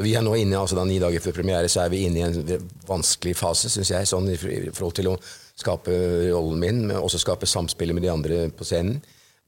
Vi 0.00 0.14
er 0.16 0.24
nå 0.24 0.32
inne, 0.40 0.58
altså 0.58 0.78
da 0.78 0.84
Ni 0.88 0.96
dager 0.98 1.22
før 1.22 1.36
premiere 1.36 1.68
så 1.70 1.84
er 1.84 1.92
vi 1.92 2.04
inne 2.06 2.20
i 2.20 2.24
en 2.26 2.68
vanskelig 2.88 3.36
fase, 3.38 3.70
syns 3.70 3.92
jeg, 3.92 4.08
sånn 4.10 4.30
i 4.32 4.38
forhold 4.38 4.96
til 4.96 5.12
å 5.12 5.18
skape 5.54 5.92
rollen 6.32 6.62
min, 6.62 6.80
men 6.88 6.98
også 6.98 7.20
skape 7.22 7.46
samspillet 7.46 7.94
med 7.94 8.06
de 8.06 8.10
andre 8.10 8.40
på 8.56 8.66
scenen. 8.66 8.98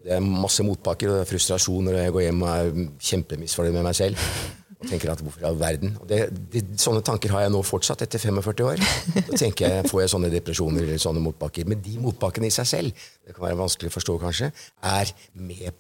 Det 0.07 0.13
er 0.15 0.23
masse 0.23 0.63
motbakker 0.63 1.11
og 1.11 1.27
frustrasjon 1.27 1.89
når 1.89 1.99
jeg 1.99 2.15
går 2.15 2.25
hjem 2.29 2.45
og 2.45 2.51
er 2.53 2.69
kjempemisfornøyd 3.09 3.75
med 3.75 3.87
meg 3.89 3.97
selv. 3.99 4.29
Og 4.77 4.91
tenker 4.91 5.09
at 5.09 5.23
hvorfor 5.25 5.41
i 5.41 5.47
all 5.49 5.57
verden? 5.57 5.95
Det, 6.09 6.19
det, 6.53 6.61
sånne 6.81 7.01
tanker 7.05 7.33
har 7.33 7.47
jeg 7.47 7.53
nå 7.55 7.63
fortsatt 7.65 8.03
etter 8.05 8.21
45 8.21 8.67
år. 8.67 8.83
Da 9.17 9.39
tenker 9.41 9.71
jeg, 9.71 9.87
Får 9.89 10.03
jeg 10.03 10.13
sånne 10.13 10.31
depresjoner 10.33 10.85
eller 10.85 11.01
sånne 11.01 11.23
motbakker. 11.25 11.65
Men 11.71 11.81
de 11.85 11.95
motbakkene 12.03 12.51
i 12.51 12.53
seg 12.53 12.69
selv, 12.69 13.07
det 13.25 13.33
kan 13.37 13.47
være 13.47 13.59
vanskelig 13.63 13.89
å 13.89 13.95
forstå 13.97 14.19
kanskje, 14.21 14.51
er, 14.93 15.13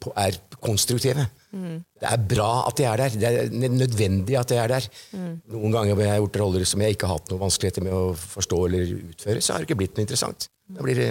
på, 0.00 0.14
er 0.16 0.40
konstruktive. 0.64 1.26
Mm. 1.52 1.82
Det 2.00 2.08
er 2.08 2.26
bra 2.32 2.50
at 2.70 2.80
de 2.80 2.88
er 2.88 3.02
der. 3.02 3.18
Det 3.20 3.32
er 3.44 3.72
nødvendig 3.74 4.40
at 4.40 4.52
de 4.52 4.60
er 4.62 4.72
der. 4.78 4.88
Mm. 5.12 5.32
Noen 5.58 5.76
ganger 5.76 6.00
har 6.00 6.14
jeg 6.14 6.24
gjort 6.24 6.40
roller 6.44 6.68
som 6.72 6.84
jeg 6.86 6.96
ikke 6.96 7.10
har 7.10 7.20
hatt 7.20 7.34
noe 7.34 7.44
vanskeligheter 7.44 7.84
med 7.84 7.96
å 7.96 8.06
forstå 8.16 8.62
eller 8.70 8.94
utføre, 9.12 9.44
så 9.44 9.52
har 9.52 9.60
det 9.60 9.68
ikke 9.68 9.82
blitt 9.84 9.98
noe 9.98 10.08
interessant. 10.08 10.48
Da 10.72 10.82
blir 10.82 10.98
det 10.98 11.10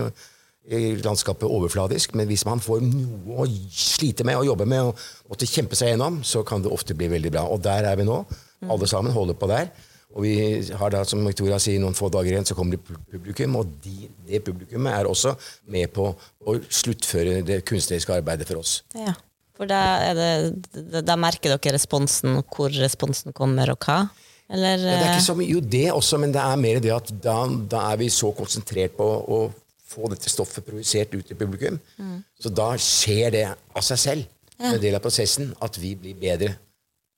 landskapet 1.06 1.45
overfladisk, 1.45 2.15
men 2.17 2.28
hvis 2.30 2.45
man 2.47 2.62
får 2.63 2.82
noe 2.86 3.43
å 3.43 3.47
slite 3.69 4.25
med 4.25 4.39
og 4.39 4.47
jobbe 4.47 4.65
med 4.69 4.89
og 4.89 5.04
måtte 5.30 5.49
kjempe 5.49 5.78
seg 5.78 5.93
gjennom, 5.93 6.23
så 6.25 6.41
kan 6.47 6.63
det 6.65 6.73
ofte 6.73 6.97
bli 6.97 7.10
veldig 7.12 7.32
bra. 7.36 7.45
Og 7.51 7.62
der 7.65 7.86
er 7.91 7.99
vi 7.99 8.08
nå. 8.08 8.23
Alle 8.65 8.88
sammen 8.89 9.13
holder 9.13 9.38
på 9.38 9.49
der. 9.51 9.69
Og 10.15 10.23
vi 10.23 10.34
har 10.80 10.93
da, 10.93 11.04
som 11.06 11.21
Victoria 11.28 11.60
sier, 11.60 11.82
noen 11.84 11.95
få 11.97 12.08
dager 12.13 12.32
igjen, 12.32 12.47
så 12.47 12.56
kommer 12.56 12.78
det 12.78 12.97
publikum. 13.12 13.58
Og 13.60 13.73
de, 13.84 14.10
det 14.25 14.41
publikummet 14.45 14.95
er 14.95 15.10
også 15.10 15.36
med 15.73 15.91
på 15.93 16.08
å 16.15 16.58
sluttføre 16.63 17.41
det 17.45 17.60
kunstneriske 17.67 18.15
arbeidet 18.15 18.47
for 18.47 18.62
oss. 18.62 18.80
Ja, 18.95 19.12
for 19.56 19.69
da, 19.69 19.82
det, 20.15 21.04
da 21.06 21.17
merker 21.19 21.54
dere 21.58 21.75
responsen, 21.75 22.39
hvor 22.47 22.71
responsen 22.80 23.36
kommer, 23.36 23.75
og 23.75 23.86
hva? 23.86 24.06
Eller, 24.45 24.78
ja, 24.78 24.86
det 24.86 24.95
er 24.95 25.08
ikke 25.10 25.19
eh? 25.19 25.28
så 25.28 25.36
mye, 25.38 25.51
jo, 25.51 25.60
det 25.60 25.86
også, 25.91 26.19
men 26.21 26.34
det 26.34 26.41
er 26.41 26.60
mer 26.62 26.82
det 26.84 26.91
at 26.93 27.12
da, 27.21 27.38
da 27.69 27.86
er 27.91 28.01
vi 28.04 28.12
så 28.13 28.30
konsentrert 28.38 28.93
på 28.97 29.06
å 29.06 29.39
få 29.85 30.09
dette 30.11 30.31
stoffet 30.31 30.65
projisert 30.65 31.13
ut 31.13 31.27
til 31.27 31.37
publikum. 31.37 31.77
Mm. 31.97 32.19
Så 32.39 32.51
da 32.53 32.71
skjer 32.81 33.33
det 33.35 33.45
av 33.53 33.85
seg 33.85 34.01
selv. 34.01 34.31
Ja. 34.55 34.71
En 34.71 34.81
del 34.81 34.95
av 34.95 35.03
prosessen 35.03 35.51
at 35.63 35.77
vi 35.81 35.93
blir 35.99 36.17
bedre 36.19 36.55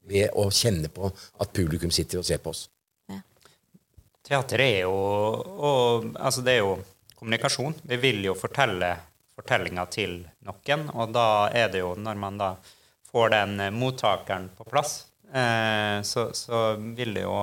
ved 0.08 0.34
å 0.39 0.47
kjenne 0.53 0.89
på 0.91 1.10
at 1.12 1.53
publikum 1.53 1.91
sitter 1.93 2.21
og 2.21 2.27
ser 2.27 2.41
på 2.43 2.51
oss. 2.53 2.65
Ja. 3.12 3.19
Teater 4.25 4.63
er 4.63 4.80
jo 4.88 4.95
og, 4.95 6.08
altså 6.15 6.43
det 6.45 6.58
er 6.58 6.63
jo 6.63 6.77
kommunikasjon. 7.17 7.77
Vi 7.88 7.99
vil 8.01 8.25
jo 8.25 8.36
fortelle 8.38 8.95
fortellinga 9.38 9.86
til 9.93 10.19
noen, 10.47 10.88
og 10.97 11.13
da 11.13 11.27
er 11.53 11.69
det 11.69 11.84
jo, 11.84 11.91
når 11.93 12.17
man 12.17 12.39
da 12.41 12.56
får 13.12 13.36
den 13.36 13.60
mottakeren 13.75 14.47
på 14.58 14.65
plass, 14.65 15.03
eh, 15.30 16.01
så, 16.01 16.32
så, 16.34 16.71
vil 16.97 17.13
det 17.13 17.27
jo 17.27 17.36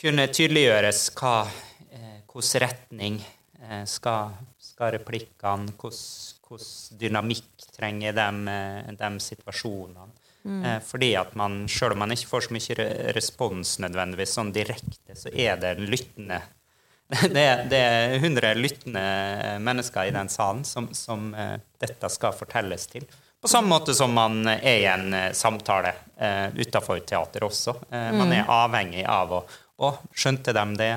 kunne 0.00 0.24
tydeliggjøres 0.32 1.02
hva, 1.18 1.34
eh, 1.92 2.22
hvilken 2.24 2.64
retning 2.64 3.20
Eh, 3.20 3.35
skal, 3.88 4.36
skal 4.58 4.94
replikkene 4.98 5.74
Hvordan 5.76 6.98
dynamikk 7.00 7.64
trenger 7.74 8.14
de, 8.14 8.28
eh, 8.52 8.92
de 8.94 9.10
situasjonene? 9.20 10.06
Mm. 10.46 10.60
Eh, 10.62 10.78
fordi 10.86 11.08
at 11.18 11.34
man, 11.34 11.64
selv 11.68 11.96
om 11.96 12.04
man 12.04 12.14
ikke 12.14 12.30
får 12.30 12.46
så 12.46 12.54
mye 12.54 12.86
respons 13.16 13.78
nødvendigvis 13.82 14.36
sånn 14.38 14.52
direkte, 14.54 15.16
så 15.18 15.32
er 15.34 15.58
det 15.58 15.78
lyttende 15.82 16.42
det 17.36 17.44
det 17.70 17.78
er 17.78 18.16
100 18.18 18.54
lyttende 18.58 19.02
mennesker 19.62 20.08
i 20.08 20.14
den 20.14 20.30
salen 20.30 20.64
som, 20.66 20.88
som 20.94 21.28
dette 21.78 22.08
skal 22.10 22.34
fortelles 22.34 22.88
til. 22.90 23.06
På 23.46 23.48
samme 23.48 23.68
måte 23.68 23.94
som 23.94 24.10
man 24.12 24.48
er 24.48 24.78
i 24.80 24.86
en 24.90 25.12
samtale 25.36 25.92
uh, 26.18 26.48
utafor 26.56 26.98
teater 27.06 27.44
også. 27.46 27.76
Eh, 27.90 28.08
man 28.16 28.32
er 28.34 28.48
avhengig 28.50 29.04
av 29.06 29.36
å, 29.36 29.38
å 29.76 29.92
Skjønte 30.10 30.50
de 30.56 30.64
det? 30.80 30.88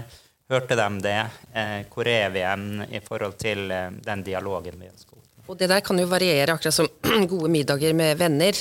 Hørte 0.50 0.74
de 0.74 0.90
det? 1.06 1.20
Eh, 1.54 1.80
hvor 1.94 2.08
er 2.10 2.32
vi 2.34 2.42
igjen 2.42 2.86
i 2.90 3.02
forhold 3.06 3.36
til 3.38 3.70
eh, 3.70 3.92
den 4.06 4.24
dialogen 4.26 4.80
vi 4.82 4.90
ønsker? 4.90 5.18
Og 5.50 5.58
det 5.58 5.70
der 5.70 5.82
kan 5.86 5.98
jo 6.02 6.08
variere, 6.10 6.56
akkurat 6.56 6.74
som 6.74 6.90
gode 7.30 7.52
middager 7.54 7.94
med 7.94 8.18
venner. 8.18 8.58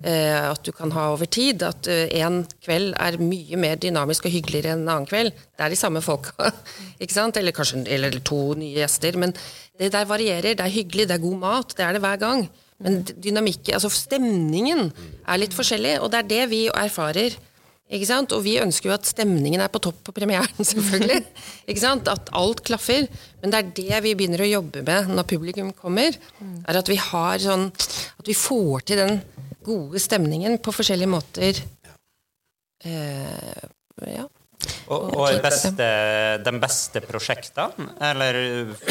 Eh, 0.00 0.36
at 0.50 0.60
du 0.64 0.72
kan 0.76 0.92
ha 0.92 1.06
over 1.14 1.24
tid. 1.24 1.64
At 1.64 1.88
en 1.88 2.42
kveld 2.60 2.92
er 2.92 3.16
mye 3.24 3.56
mer 3.60 3.80
dynamisk 3.80 4.28
og 4.28 4.36
hyggeligere 4.36 4.74
enn 4.74 4.84
en 4.84 4.94
annen 4.98 5.08
kveld. 5.08 5.32
Det 5.32 5.64
er 5.64 5.72
de 5.72 5.80
samme 5.80 6.04
folka. 6.04 6.52
Eller 7.00 7.56
kanskje 7.56 7.86
eller 7.88 8.20
to 8.20 8.42
nye 8.60 8.76
gjester. 8.76 9.16
Men 9.16 9.32
det 9.80 9.94
der 9.96 10.08
varierer. 10.08 10.52
Det 10.52 10.64
er 10.66 10.76
hyggelig, 10.76 11.08
det 11.08 11.16
er 11.16 11.24
god 11.24 11.38
mat. 11.40 11.76
Det 11.76 11.86
er 11.86 11.96
det 11.96 12.04
hver 12.04 12.20
gang. 12.20 12.50
Men 12.84 13.00
dynamikken, 13.04 13.76
altså 13.76 13.88
stemningen, 13.92 14.90
er 15.24 15.40
litt 15.40 15.56
forskjellig. 15.56 16.02
Og 16.04 16.12
det 16.12 16.20
er 16.20 16.34
det 16.34 16.50
vi 16.52 16.66
erfarer. 16.68 17.36
Ikke 17.90 18.06
sant? 18.06 18.32
Og 18.36 18.44
vi 18.44 18.54
ønsker 18.62 18.90
jo 18.90 18.94
at 18.94 19.08
stemningen 19.08 19.62
er 19.62 19.70
på 19.72 19.82
topp 19.82 19.98
på 20.06 20.14
premieren, 20.14 20.62
selvfølgelig. 20.70 21.24
Ikke 21.66 21.82
sant? 21.82 22.10
At 22.12 22.30
alt 22.38 22.62
klaffer. 22.66 23.08
Men 23.42 23.52
det 23.52 23.60
er 23.60 23.74
det 23.80 24.02
vi 24.06 24.14
begynner 24.18 24.44
å 24.44 24.50
jobbe 24.50 24.84
med 24.86 25.10
når 25.10 25.28
publikum 25.34 25.72
kommer. 25.76 26.14
er 26.40 26.80
At 26.80 26.90
vi 26.90 26.98
har 27.00 27.42
sånn 27.42 27.68
At 27.70 28.28
vi 28.28 28.36
får 28.38 28.86
til 28.86 29.02
den 29.02 29.20
gode 29.66 30.00
stemningen 30.00 30.58
på 30.62 30.72
forskjellige 30.72 31.10
måter. 31.10 31.64
Eh, 32.84 33.64
ja. 34.08 34.28
Og, 34.90 35.04
og 35.14 35.36
beste, 35.44 35.86
de 36.44 36.52
beste 36.60 37.00
prosjektene, 37.04 37.92
eller 38.10 38.38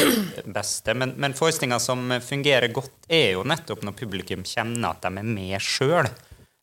beste, 0.58 0.94
men, 0.98 1.12
men 1.20 1.36
forestillinger 1.36 1.82
som 1.82 2.06
fungerer 2.24 2.72
godt, 2.74 2.94
er 3.06 3.36
jo 3.36 3.44
nettopp 3.46 3.84
når 3.86 3.98
publikum 3.98 4.42
kjenner 4.46 4.94
at 4.94 5.04
de 5.04 5.20
er 5.20 5.28
med 5.28 5.62
sjøl. 5.62 6.08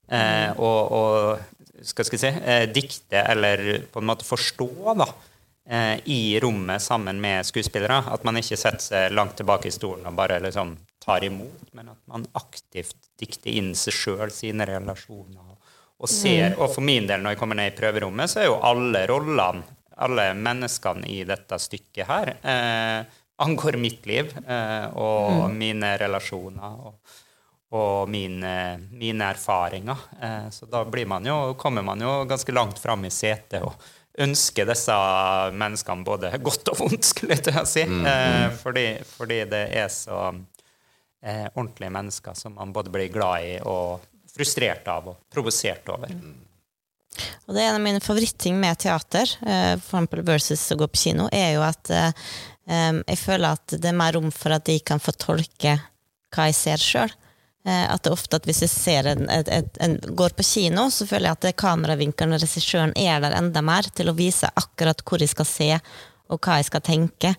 Eh, 0.08 0.52
og, 0.56 0.98
og 0.98 1.57
skal 1.82 2.08
jeg 2.12 2.22
si, 2.22 2.28
eh, 2.28 2.66
dikte 2.74 3.24
eller 3.34 3.64
på 3.92 4.02
en 4.02 4.10
måte 4.10 4.26
forstå 4.28 4.96
da, 4.98 5.08
eh, 5.70 6.00
i 6.06 6.40
rommet 6.44 6.82
sammen 6.82 7.22
med 7.22 7.46
skuespillere. 7.46 8.04
At 8.14 8.24
man 8.24 8.40
ikke 8.40 8.58
setter 8.58 8.84
seg 8.84 9.16
langt 9.16 9.38
tilbake 9.38 9.70
i 9.70 9.76
stolen 9.76 10.08
og 10.08 10.16
bare 10.18 10.40
liksom 10.44 10.78
tar 11.04 11.24
imot, 11.24 11.70
men 11.72 11.90
at 11.94 12.00
man 12.12 12.26
aktivt 12.36 12.98
dikter 13.20 13.54
inn 13.54 13.74
seg 13.76 13.96
sjøl, 13.96 14.32
sine 14.34 14.66
relasjoner 14.68 15.56
og 15.98 16.10
ser. 16.12 16.58
Og 16.60 16.74
for 16.74 16.86
min 16.86 17.08
del, 17.10 17.24
når 17.24 17.34
jeg 17.34 17.42
kommer 17.42 17.58
ned 17.58 17.72
i 17.72 17.78
prøverommet, 17.78 18.30
så 18.30 18.44
er 18.44 18.50
jo 18.50 18.60
alle 18.66 19.06
rollene, 19.10 19.64
alle 19.98 20.28
menneskene 20.38 21.08
i 21.10 21.24
dette 21.26 21.58
stykket 21.58 22.06
her, 22.06 22.34
eh, 22.44 23.16
angår 23.42 23.78
mitt 23.82 24.06
liv 24.10 24.30
eh, 24.44 24.86
og 24.98 25.48
mm. 25.48 25.56
mine 25.58 25.94
relasjoner. 26.02 26.84
og, 26.86 27.00
og 27.76 28.08
mine, 28.10 28.80
mine 28.96 29.30
erfaringer. 29.34 29.98
Eh, 30.22 30.50
så 30.52 30.66
da 30.66 30.86
man 31.06 31.26
jo, 31.26 31.54
kommer 31.60 31.84
man 31.84 32.02
jo 32.02 32.24
ganske 32.26 32.52
langt 32.52 32.80
fram 32.80 33.06
i 33.06 33.12
setet 33.12 33.64
og 33.64 33.76
ønsker 34.18 34.66
disse 34.66 34.94
menneskene 35.54 36.06
både 36.08 36.32
godt 36.42 36.72
og 36.72 36.80
vondt, 36.80 37.06
skulle 37.06 37.36
jeg 37.36 37.48
til 37.50 37.60
å 37.60 37.66
si. 37.68 37.84
Mm. 37.84 38.06
Eh, 38.08 38.48
fordi, 38.62 38.88
fordi, 39.06 39.44
det 39.52 39.64
er 39.78 39.92
så 39.94 40.32
eh, 40.32 41.48
ordentlige 41.54 41.94
mennesker 41.94 42.38
som 42.40 42.56
man 42.58 42.74
både 42.74 42.94
blir 42.94 43.12
glad 43.14 43.44
i 43.46 43.58
og 43.62 44.08
frustrert 44.32 44.88
av 44.88 45.12
og 45.12 45.22
provosert 45.34 45.90
over. 45.92 46.14
Og 47.48 47.56
det 47.56 47.62
er 47.62 47.72
en 47.72 47.80
av 47.80 47.84
mine 47.84 48.02
favorittting 48.04 48.60
med 48.62 48.78
teater, 48.78 49.26
for 49.42 49.80
eksempel 49.80 50.22
versus 50.28 50.62
å 50.70 50.78
gå 50.78 50.86
på 50.92 51.00
kino, 51.02 51.26
er 51.34 51.56
jo 51.56 51.64
at 51.66 51.90
jeg 51.90 53.18
føler 53.18 53.56
at 53.56 53.74
det 53.74 53.90
er 53.90 53.98
mer 53.98 54.14
rom 54.14 54.28
for 54.36 54.54
at 54.54 54.68
de 54.70 54.76
kan 54.86 55.02
få 55.02 55.16
tolke 55.18 55.74
hva 56.36 56.46
jeg 56.52 56.58
ser 56.60 56.84
sjøl. 56.84 57.16
Uh, 57.68 57.84
at 57.92 58.04
det 58.06 58.14
ofte 58.16 58.40
at 58.40 58.46
hvis 58.48 58.62
jeg 58.64 58.72
ser 58.72 59.10
en, 59.12 59.26
et, 59.34 59.50
et, 59.52 59.80
en, 59.84 59.98
går 60.16 60.38
på 60.38 60.46
kino, 60.48 60.88
så 60.94 61.08
føler 61.10 61.28
jeg 61.28 61.40
at 61.40 61.60
kameravinkelen 61.60 62.38
og 62.38 62.44
regissøren 62.44 62.94
er 62.96 63.20
der 63.24 63.36
enda 63.36 63.64
mer 63.66 63.90
til 63.92 64.08
å 64.08 64.16
vise 64.16 64.48
akkurat 64.56 65.04
hvor 65.04 65.20
jeg 65.20 65.34
skal 65.34 65.50
se, 65.50 65.72
og 66.32 66.40
hva 66.40 66.62
jeg 66.62 66.70
skal 66.70 66.86
tenke. 66.88 67.34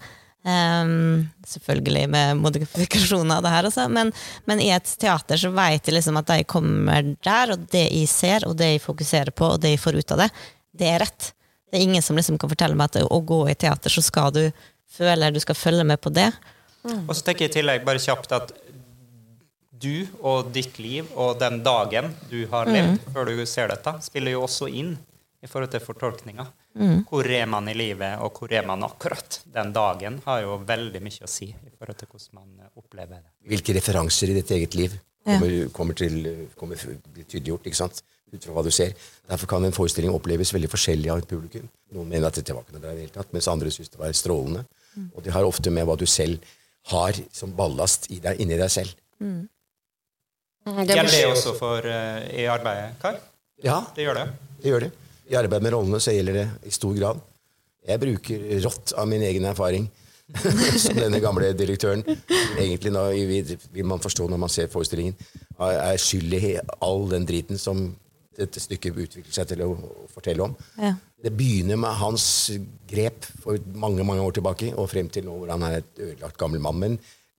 Um, 0.48 1.26
selvfølgelig 1.48 2.04
med 2.12 2.38
modifikasjoner 2.40 3.38
av 3.40 3.46
det 3.46 3.54
her, 3.54 3.68
også, 3.68 3.88
men, 3.92 4.12
men, 4.48 4.60
i 4.62 4.68
et 4.72 4.92
teater 5.00 5.40
så 5.40 5.50
vet 5.52 5.88
jeg 5.88 5.96
liksom 5.96 6.20
at 6.20 6.30
de 6.30 6.44
kommer 6.48 7.10
der, 7.24 7.56
og 7.56 7.64
det 7.72 7.88
jeg 7.88 8.12
ser, 8.12 8.46
og 8.48 8.54
det 8.60 8.74
jeg 8.74 8.84
fokuserer 8.84 9.32
på, 9.34 9.54
og 9.54 9.64
det 9.64 9.74
jeg 9.74 9.82
får 9.82 9.98
ut 9.98 10.14
av 10.14 10.22
det, 10.26 10.30
det 10.78 10.92
er 10.92 11.02
rett. 11.06 11.32
Det 11.68 11.80
er 11.80 11.84
ingen 11.88 12.04
som 12.04 12.16
liksom 12.16 12.38
kan 12.40 12.52
fortelle 12.52 12.76
meg 12.78 12.92
at 12.92 13.02
å 13.08 13.20
gå 13.24 13.42
i 13.50 13.56
teater, 13.58 13.92
så 13.92 14.04
skal 14.04 14.32
du 14.36 14.44
føle 14.98 15.32
du 15.32 15.40
skal 15.42 15.58
følge 15.58 15.84
med 15.88 16.00
på 16.00 16.12
det. 16.14 16.30
Mm. 16.84 17.04
Og 17.08 17.16
så 17.16 17.26
tenker 17.26 17.46
jeg 17.46 17.52
i 17.52 17.56
tillegg 17.58 17.84
bare 17.86 18.00
kjapt 18.02 18.32
at 18.36 18.52
du 19.80 20.06
og 20.20 20.50
ditt 20.54 20.78
liv 20.82 21.08
og 21.14 21.38
den 21.40 21.60
dagen 21.66 22.12
du 22.30 22.40
har 22.50 22.70
levd 22.70 22.96
mm. 22.96 23.12
før 23.14 23.30
du 23.30 23.44
ser 23.46 23.70
dette, 23.72 23.94
spiller 24.04 24.34
jo 24.34 24.44
også 24.46 24.70
inn 24.70 24.96
i 25.42 25.46
forhold 25.46 25.70
til 25.70 25.82
fortolkninga. 25.84 26.46
Mm. 26.78 27.04
Hvor 27.08 27.26
er 27.30 27.46
man 27.50 27.70
i 27.70 27.74
livet, 27.78 28.18
og 28.22 28.38
hvor 28.38 28.52
er 28.54 28.66
man 28.66 28.82
akkurat 28.86 29.40
den 29.54 29.72
dagen, 29.74 30.20
har 30.26 30.42
jo 30.44 30.58
veldig 30.66 31.02
mye 31.02 31.26
å 31.26 31.30
si 31.30 31.50
i 31.50 31.72
forhold 31.78 31.98
til 32.00 32.10
hvordan 32.10 32.40
man 32.40 32.64
eh, 32.66 32.72
opplever 32.78 33.22
det. 33.22 33.30
Hvilke 33.52 33.76
referanser 33.78 34.32
i 34.32 34.38
ditt 34.40 34.54
eget 34.56 34.78
liv 34.78 34.94
kommer, 35.28 35.54
kommer 35.74 35.98
til 35.98 36.22
kommer 36.56 36.78
tydeliggjort 36.78 37.66
ikke 37.68 37.82
sant? 37.86 38.02
ut 38.32 38.44
fra 38.44 38.54
hva 38.56 38.64
du 38.64 38.70
ser. 38.74 38.94
Derfor 39.28 39.50
kan 39.50 39.64
en 39.64 39.74
forestilling 39.74 40.12
oppleves 40.14 40.52
veldig 40.54 40.70
forskjellig 40.72 41.12
av 41.12 41.22
et 41.22 41.28
publikum. 41.30 41.68
Noen 41.96 42.10
mener 42.10 42.28
at 42.28 42.38
dette 42.38 42.54
var 42.54 42.64
ikke 42.64 42.76
noe 42.76 42.84
bra 42.84 42.92
i 42.92 42.98
det 42.98 43.06
hele 43.06 43.14
tatt, 43.14 43.30
mens 43.32 43.50
andre 43.50 43.72
syns 43.72 43.92
det 43.92 44.00
var 44.00 44.16
strålende. 44.16 44.64
Mm. 44.94 45.06
Og 45.14 45.22
det 45.24 45.34
har 45.34 45.48
ofte 45.48 45.72
med 45.74 45.88
hva 45.88 45.96
du 45.98 46.06
selv 46.08 46.44
har 46.92 47.20
som 47.34 47.54
ballast 47.56 48.08
i 48.12 48.20
deg, 48.24 48.40
inni 48.42 48.58
deg 48.60 48.72
selv. 48.72 48.92
Mm. 49.22 49.46
Gjelder 50.88 51.10
det 51.12 51.24
også 51.30 51.54
for 51.58 51.84
uh, 51.84 52.18
i 52.32 52.48
arbeidet, 52.50 52.96
Kar? 53.02 53.20
Ja, 53.64 53.82
det 53.96 54.06
gjør 54.06 54.20
det. 54.20 54.26
Det 54.62 54.72
gjør 54.72 54.86
det. 54.86 54.90
I 55.28 55.38
arbeidet 55.38 55.66
med 55.66 55.74
rollene 55.74 56.00
så 56.00 56.14
gjelder 56.14 56.42
det 56.42 56.46
i 56.68 56.74
stor 56.74 56.94
grad. 56.96 57.22
Jeg 57.88 58.02
bruker 58.02 58.44
rått 58.64 58.92
av 58.98 59.08
min 59.08 59.24
egen 59.24 59.46
erfaring 59.48 59.88
som 60.82 60.98
denne 60.98 61.20
gamle 61.24 61.52
direktøren. 61.56 62.04
Egentlig 62.58 62.92
nå, 62.92 63.06
vil 63.72 63.88
man 63.88 64.02
forstå 64.02 64.28
når 64.28 64.42
man 64.44 64.52
ser 64.52 64.70
forestillingen, 64.72 65.16
er 65.58 65.96
skyld 66.00 66.36
i 66.38 66.54
all 66.84 67.08
den 67.10 67.26
driten 67.28 67.60
som 67.60 67.88
dette 68.38 68.62
stykket 68.62 68.98
utvikler 69.02 69.34
seg 69.34 69.48
til 69.50 69.64
å 69.64 69.72
fortelle 70.12 70.44
om. 70.44 70.54
Ja. 70.78 70.94
Det 71.18 71.32
begynner 71.34 71.80
med 71.80 71.96
hans 71.98 72.24
grep 72.88 73.26
for 73.42 73.58
mange 73.74 74.04
mange 74.06 74.22
år 74.22 74.36
tilbake 74.36 74.70
og 74.78 74.86
frem 74.92 75.08
til 75.10 75.26
nå 75.26 75.34
hvor 75.40 75.50
han 75.50 75.64
er 75.66 75.80
et 75.80 76.02
ødelagt 76.04 76.38
gammel 76.38 76.62
mann, 76.62 76.78
men 76.78 76.98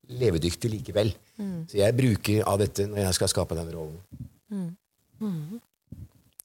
levedyktig 0.09 0.71
likevel. 0.73 1.13
Mm. 1.39 1.63
Så 1.69 1.79
jeg 1.81 1.97
bruker 1.97 2.45
av 2.49 2.59
dette 2.61 2.87
når 2.89 3.03
jeg 3.05 3.17
skal 3.19 3.31
skape 3.31 3.57
den 3.57 3.73
rollen. 3.75 3.97
Mm. 4.49 4.69
Mm. 5.19 5.59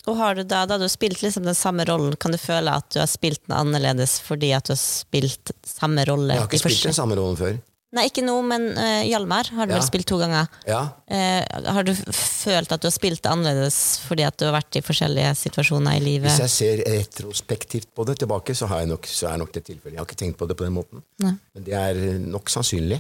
Og 0.05 0.17
har 0.19 0.37
du 0.37 0.43
da, 0.45 0.65
da 0.69 0.77
du 0.77 0.85
har 0.85 0.93
spilt 0.93 1.23
liksom 1.25 1.47
den 1.49 1.57
samme 1.57 1.87
rollen, 1.89 2.17
kan 2.21 2.35
du 2.35 2.41
føle 2.41 2.73
at 2.77 2.91
du 2.93 3.01
har 3.01 3.09
spilt 3.09 3.41
den 3.47 3.57
annerledes 3.57 4.19
fordi 4.25 4.53
at 4.53 4.67
du 4.69 4.75
har 4.75 4.83
spilt 4.83 5.55
samme 5.65 6.05
rolle? 6.09 6.35
Jeg 6.35 6.45
har 6.45 6.51
ikke 6.51 6.67
spilt 6.67 6.91
den 6.91 6.97
samme 6.97 7.17
rollen 7.17 7.41
før. 7.41 7.57
Nei, 7.95 8.09
ikke 8.11 8.25
nå, 8.27 8.35
men 8.43 8.73
uh, 8.75 9.05
Hjalmar 9.07 9.49
har 9.55 9.69
du 9.69 9.73
ja. 9.73 9.79
vel 9.79 9.85
spilt 9.87 10.09
to 10.11 10.17
ganger. 10.19 10.49
Ja. 10.67 10.81
Uh, 11.07 11.69
har 11.77 11.87
du 11.87 11.93
følt 11.95 12.73
at 12.75 12.83
du 12.83 12.89
har 12.89 12.95
spilt 12.95 13.23
det 13.23 13.31
annerledes 13.31 13.79
fordi 14.03 14.27
at 14.27 14.37
du 14.41 14.49
har 14.49 14.57
vært 14.57 14.81
i 14.81 14.83
forskjellige 14.83 15.31
situasjoner 15.39 16.01
i 16.01 16.03
livet? 16.03 16.27
Hvis 16.27 16.43
jeg 16.43 16.55
ser 16.57 16.83
retrospektivt 16.91 17.93
på 17.95 18.07
det 18.09 18.19
tilbake, 18.25 18.57
så, 18.59 18.67
nok, 18.91 19.07
så 19.07 19.31
er 19.31 19.39
nok 19.41 19.55
det 19.55 19.63
tilfellet. 19.71 19.95
Jeg 19.95 20.03
har 20.03 20.11
ikke 20.11 20.21
tenkt 20.25 20.41
på 20.43 20.51
det 20.51 20.59
på 20.59 20.67
den 20.67 20.75
måten. 20.75 21.05
Nei. 21.23 21.37
Men 21.55 21.69
det 21.69 21.79
er 21.79 22.03
nok 22.27 22.51
sannsynlig. 22.51 22.99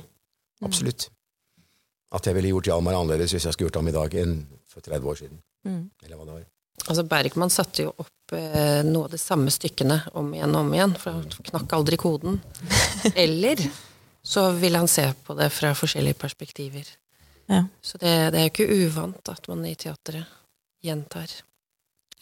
Absolutt. 0.64 1.08
Mm. 1.08 1.66
At 2.18 2.28
jeg 2.28 2.36
ville 2.38 2.52
gjort 2.54 2.70
Hjalmar 2.70 2.98
annerledes 2.98 3.34
hvis 3.34 3.46
jeg 3.48 3.56
skulle 3.56 3.70
gjort 3.70 3.80
ham 3.82 3.90
i 3.90 3.96
dag 3.96 4.18
enn 4.22 4.34
for 4.70 4.84
30 4.84 5.10
år 5.10 5.22
siden. 5.22 5.40
Mm. 5.66 5.86
Eller 6.04 6.18
hva 6.18 6.28
det 6.28 6.36
var. 6.36 6.44
Altså 6.84 7.04
Bergman 7.08 7.52
satte 7.52 7.86
jo 7.86 7.94
opp 8.02 8.34
eh, 8.36 8.82
noe 8.84 9.06
av 9.06 9.14
de 9.14 9.20
samme 9.20 9.52
stykkene 9.52 10.00
om 10.18 10.32
igjen 10.34 10.52
og 10.52 10.66
om 10.66 10.74
igjen, 10.74 10.94
for 11.00 11.16
han 11.16 11.48
knakk 11.50 11.74
aldri 11.78 11.98
koden. 12.00 12.40
Eller 13.24 13.62
så 14.24 14.50
ville 14.58 14.80
han 14.80 14.90
se 14.90 15.06
på 15.24 15.36
det 15.38 15.48
fra 15.54 15.72
forskjellige 15.76 16.18
perspektiver. 16.20 16.88
Ja. 17.46 17.64
Så 17.84 18.00
det, 18.00 18.12
det, 18.32 18.40
er 18.40 18.46
jo 18.46 18.52
ikke 18.52 18.84
uvant 18.84 19.32
at 19.32 19.48
man 19.50 19.64
i 19.68 19.74
teatret 19.76 20.24
gjentar 20.84 21.32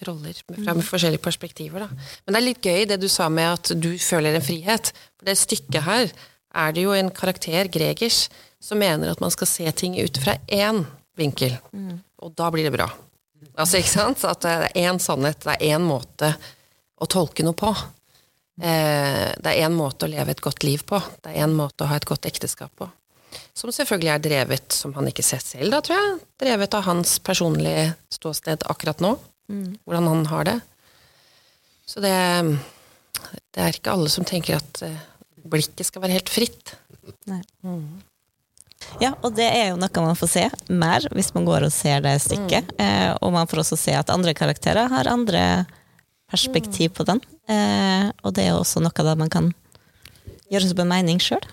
roller 0.07 0.35
fra 0.35 0.75
mm. 0.75 0.83
forskjellige 0.87 1.23
perspektiver. 1.23 1.85
Da. 1.85 2.07
Men 2.25 2.35
det 2.35 2.41
er 2.41 2.47
litt 2.47 2.67
gøy 2.67 2.87
det 2.91 2.99
du 3.03 3.09
sa 3.11 3.29
med 3.31 3.53
at 3.55 3.73
du 3.79 3.93
føler 4.03 4.39
en 4.39 4.45
frihet. 4.45 4.91
For 5.17 5.31
det 5.31 5.39
stykket 5.39 5.87
her 5.87 6.11
er 6.55 6.75
det 6.75 6.85
jo 6.85 6.95
en 6.97 7.11
karakter, 7.15 7.71
Gregers, 7.73 8.27
som 8.63 8.79
mener 8.79 9.11
at 9.11 9.23
man 9.23 9.33
skal 9.35 9.49
se 9.51 9.73
ting 9.73 9.97
ut 10.01 10.19
fra 10.23 10.37
én 10.47 10.85
vinkel. 11.19 11.57
Mm. 11.73 11.99
Og 12.23 12.35
da 12.39 12.51
blir 12.55 12.69
det 12.69 12.75
bra. 12.77 12.89
Altså, 13.57 13.81
ikke 13.81 13.93
sant? 13.93 14.23
At 14.29 14.45
det 14.45 14.53
er 14.53 14.89
én 14.89 15.01
sannhet, 15.03 15.43
det 15.43 15.57
er 15.59 15.77
én 15.77 15.85
måte 15.85 16.33
å 17.03 17.09
tolke 17.11 17.45
noe 17.45 17.59
på. 17.59 17.73
Eh, 18.63 19.29
det 19.43 19.51
er 19.51 19.65
én 19.67 19.75
måte 19.75 20.07
å 20.07 20.13
leve 20.13 20.35
et 20.35 20.45
godt 20.45 20.65
liv 20.67 20.85
på. 20.87 21.01
Det 21.21 21.33
er 21.33 21.45
én 21.47 21.55
måte 21.57 21.85
å 21.85 21.91
ha 21.91 21.99
et 21.99 22.09
godt 22.09 22.29
ekteskap 22.31 22.73
på. 22.79 22.89
Som 23.57 23.73
selvfølgelig 23.73 24.13
er 24.13 24.25
drevet, 24.25 24.75
som 24.77 24.93
han 24.97 25.09
ikke 25.09 25.25
ser 25.25 25.41
selv, 25.45 25.73
da, 25.73 25.81
tror 25.85 25.99
jeg, 25.99 26.19
drevet 26.45 26.77
av 26.77 26.87
hans 26.87 27.17
personlige 27.25 27.93
ståsted 28.13 28.65
akkurat 28.71 29.01
nå. 29.05 29.17
Mm. 29.53 29.81
Hvordan 29.85 30.11
han 30.13 30.29
har 30.31 30.49
det. 30.49 30.59
Så 31.89 32.01
det, 32.01 32.15
det 33.53 33.65
er 33.65 33.75
ikke 33.75 33.97
alle 33.97 34.13
som 34.13 34.25
tenker 34.29 34.61
at 34.61 34.85
eh, 34.87 35.01
blikket 35.49 35.89
skal 35.89 36.05
være 36.05 36.19
helt 36.19 36.33
fritt. 36.33 36.75
Mm. 37.63 38.03
Ja, 39.01 39.13
og 39.23 39.35
det 39.37 39.47
er 39.47 39.71
jo 39.71 39.79
noe 39.81 40.05
man 40.05 40.19
får 40.19 40.31
se 40.31 40.45
mer 40.71 41.07
hvis 41.15 41.31
man 41.37 41.47
går 41.47 41.67
og 41.67 41.75
ser 41.75 42.03
det 42.05 42.17
stykket. 42.25 42.73
Mm. 42.77 42.83
Eh, 42.85 43.11
og 43.23 43.35
man 43.35 43.49
får 43.51 43.63
også 43.65 43.79
se 43.81 43.95
at 43.97 44.13
andre 44.13 44.35
karakterer 44.37 44.91
har 44.93 45.11
andre 45.11 45.65
perspektiv 46.33 46.95
på 46.97 47.07
den. 47.09 47.21
Eh, 47.51 48.11
og 48.23 48.35
det 48.37 48.47
er 48.47 48.55
jo 48.55 48.63
også 48.63 48.83
noe 48.83 49.07
da 49.07 49.17
man 49.19 49.33
kan 49.33 49.53
gjøre 50.53 50.71
seg 50.71 50.83
mening 50.89 51.21
sjøl. 51.23 51.45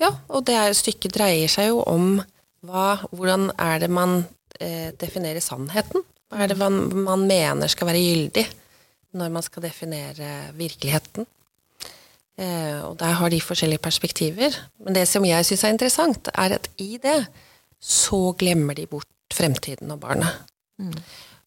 Ja, 0.00 0.14
og 0.32 0.46
det 0.48 0.56
er, 0.56 0.76
stykket 0.76 1.14
dreier 1.16 1.50
seg 1.52 1.70
jo 1.70 1.82
om 1.88 2.20
hva, 2.66 3.00
hvordan 3.12 3.50
er 3.60 3.82
det 3.82 3.90
man 3.92 4.22
eh, 4.60 4.90
definerer 5.00 5.42
sannheten? 5.44 6.04
Hva 6.30 6.44
er 6.44 6.52
det 6.52 6.58
man, 6.60 6.80
man 7.04 7.26
mener 7.28 7.70
skal 7.70 7.90
være 7.90 8.02
gyldig 8.02 8.46
når 9.18 9.32
man 9.34 9.44
skal 9.44 9.64
definere 9.66 10.50
virkeligheten? 10.56 11.26
Eh, 12.40 12.80
og 12.86 12.96
der 13.00 13.18
har 13.18 13.28
de 13.28 13.40
forskjellige 13.40 13.82
perspektiver. 13.84 14.56
Men 14.80 14.96
det 14.96 15.06
som 15.08 15.24
jeg 15.24 15.46
syns 15.46 15.64
er 15.64 15.74
interessant, 15.74 16.30
er 16.32 16.56
at 16.56 16.70
i 16.80 16.96
det 17.02 17.18
så 17.80 18.32
glemmer 18.38 18.76
de 18.76 18.86
bort 18.88 19.08
fremtiden 19.34 19.92
og 19.92 20.00
barnet. 20.00 20.40
Mm. 20.80 20.94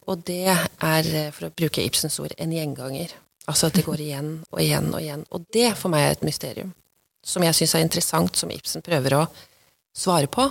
Og 0.08 0.26
det 0.28 0.48
er, 0.48 1.04
eh, 1.16 1.32
for 1.32 1.48
å 1.48 1.54
bruke 1.54 1.84
Ibsens 1.84 2.20
ord, 2.20 2.36
en 2.38 2.52
gjenganger. 2.52 3.10
Altså 3.48 3.68
at 3.68 3.74
det 3.74 3.86
går 3.86 4.00
igjen 4.00 4.44
og 4.52 4.62
igjen 4.62 4.94
og 4.94 5.02
igjen. 5.02 5.26
Og 5.32 5.46
det 5.54 5.74
for 5.78 5.90
meg 5.90 6.06
er 6.06 6.12
et 6.12 6.24
mysterium. 6.24 6.74
Som 7.26 7.44
jeg 7.44 7.56
syns 7.56 7.76
er 7.76 7.86
interessant, 7.86 8.38
som 8.38 8.52
Ibsen 8.52 8.82
prøver 8.82 9.18
å 9.18 9.28
svare 9.96 10.28
på. 10.28 10.46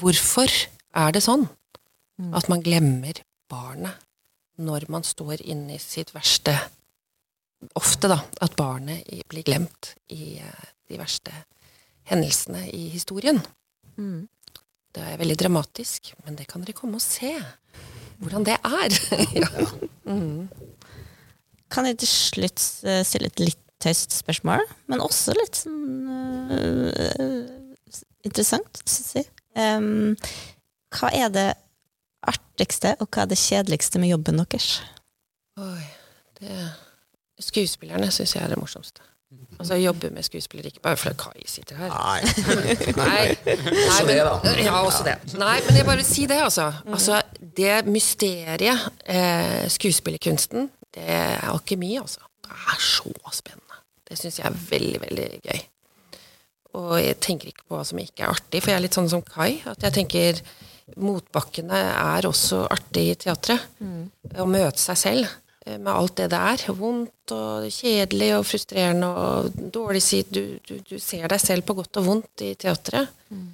Hvorfor 0.00 0.48
er 0.94 1.12
det 1.12 1.22
sånn 1.22 1.44
mm. 1.44 2.32
at 2.34 2.48
man 2.48 2.62
glemmer 2.62 3.20
barnet 3.50 4.00
når 4.56 4.86
man 4.88 5.04
står 5.04 5.42
inne 5.44 5.76
i 5.76 5.82
sitt 5.82 6.14
verste 6.14 6.56
ofte 7.78 8.10
da, 8.10 8.18
at 8.42 8.56
barnet 8.58 9.08
blir 9.30 9.46
glemt 9.46 9.94
i 10.12 10.36
eh, 10.42 10.68
de 10.90 10.98
verste 11.00 11.32
hendelsene 12.10 12.66
i 12.70 12.88
historien. 12.92 13.40
Mm. 13.96 14.28
Det 14.92 15.04
er 15.08 15.20
veldig 15.20 15.38
dramatisk, 15.40 16.12
men 16.26 16.36
det 16.36 16.48
kan 16.50 16.64
dere 16.64 16.76
komme 16.76 16.98
og 17.00 17.04
se. 17.04 17.32
Hvordan 18.22 18.46
det 18.46 18.58
er. 18.58 18.98
ja. 19.42 19.48
mm. 20.04 20.48
Kan 21.72 21.88
jeg 21.88 22.02
til 22.02 22.10
slutt 22.10 22.64
eh, 22.84 23.02
stille 23.06 23.32
et 23.32 23.42
litt 23.42 23.58
tøyst 23.82 24.14
spørsmål, 24.14 24.62
men 24.92 25.02
også 25.02 25.32
litt 25.34 25.58
sånn 25.58 26.04
uh, 26.06 27.48
interessant, 28.22 28.78
syns 28.86 29.16
jeg. 29.16 29.26
Um, 29.58 30.12
hva 30.94 31.10
er 31.18 31.32
det 31.34 31.48
artigste, 32.30 32.92
og 33.02 33.10
hva 33.10 33.24
er 33.24 33.32
det 33.32 33.40
kjedeligste 33.42 33.98
med 33.98 34.12
jobben 34.12 34.38
deres? 34.38 34.68
Oi, 35.58 35.82
det 36.38 36.54
Skuespillerne 37.42 38.10
syns 38.14 38.36
jeg 38.36 38.44
er 38.44 38.54
det 38.54 38.60
morsomste. 38.60 39.02
Altså 39.58 39.76
jobbe 39.78 40.10
med 40.10 40.24
skuespillere, 40.26 40.66
ikke 40.66 40.80
bare 40.80 40.96
fordi 40.96 41.14
Kai 41.18 41.46
sitter 41.46 41.76
her. 41.76 41.88
Nei. 41.88 42.20
Nei. 43.02 43.26
Også 43.86 44.06
det, 44.08 44.16
da. 44.26 44.54
Ja, 44.58 44.80
også 44.80 45.04
det. 45.06 45.16
Nei, 45.38 45.58
men 45.66 45.78
jeg 45.78 45.86
bare 45.86 46.04
si 46.04 46.26
det, 46.26 46.38
altså. 46.42 46.72
altså 46.86 47.20
det 47.56 47.86
mysteriet, 47.86 48.88
eh, 49.06 49.68
skuespillerkunsten, 49.70 50.70
det 50.94 51.04
er 51.06 51.44
alkemi, 51.52 51.96
altså. 52.00 52.20
Det 52.44 52.56
er 52.74 52.80
så 52.80 53.12
spennende. 53.32 53.78
Det 54.08 54.18
syns 54.18 54.40
jeg 54.40 54.48
er 54.48 54.58
veldig, 54.70 55.00
veldig 55.06 55.28
gøy. 55.46 55.62
Og 56.80 56.96
jeg 57.04 57.20
tenker 57.20 57.52
ikke 57.52 57.66
på 57.68 57.76
hva 57.76 57.84
som 57.86 58.00
ikke 58.00 58.24
er 58.24 58.32
artig, 58.32 58.62
for 58.62 58.72
jeg 58.72 58.80
er 58.80 58.84
litt 58.86 58.96
sånn 58.96 59.10
som 59.12 59.22
Kai. 59.24 59.60
At 59.68 59.84
jeg 59.84 59.96
tenker 60.00 60.42
motbakkene 61.00 61.78
er 61.92 62.26
også 62.28 62.64
artig 62.72 63.06
i 63.12 63.16
teatret. 63.26 63.68
Mm. 63.84 64.08
Å 64.40 64.48
møte 64.48 64.80
seg 64.80 65.00
selv. 65.00 65.32
Eh, 65.66 65.78
med 65.78 65.92
alt 65.92 66.16
det 66.18 66.28
det 66.32 66.40
er. 66.52 66.64
Vondt 66.74 67.34
og 67.34 67.66
kjedelig 67.70 68.30
og 68.38 68.46
frustrerende 68.48 69.08
og 69.08 69.58
dårlig 69.74 70.02
side. 70.02 70.30
Du, 70.34 70.58
du, 70.66 70.78
du, 70.88 70.96
ser 70.98 71.28
deg 71.30 71.42
selv 71.42 71.66
på 71.68 71.76
godt 71.78 72.00
og 72.02 72.08
vondt 72.08 72.44
i 72.46 72.54
teatret. 72.58 73.12
Mm. 73.30 73.52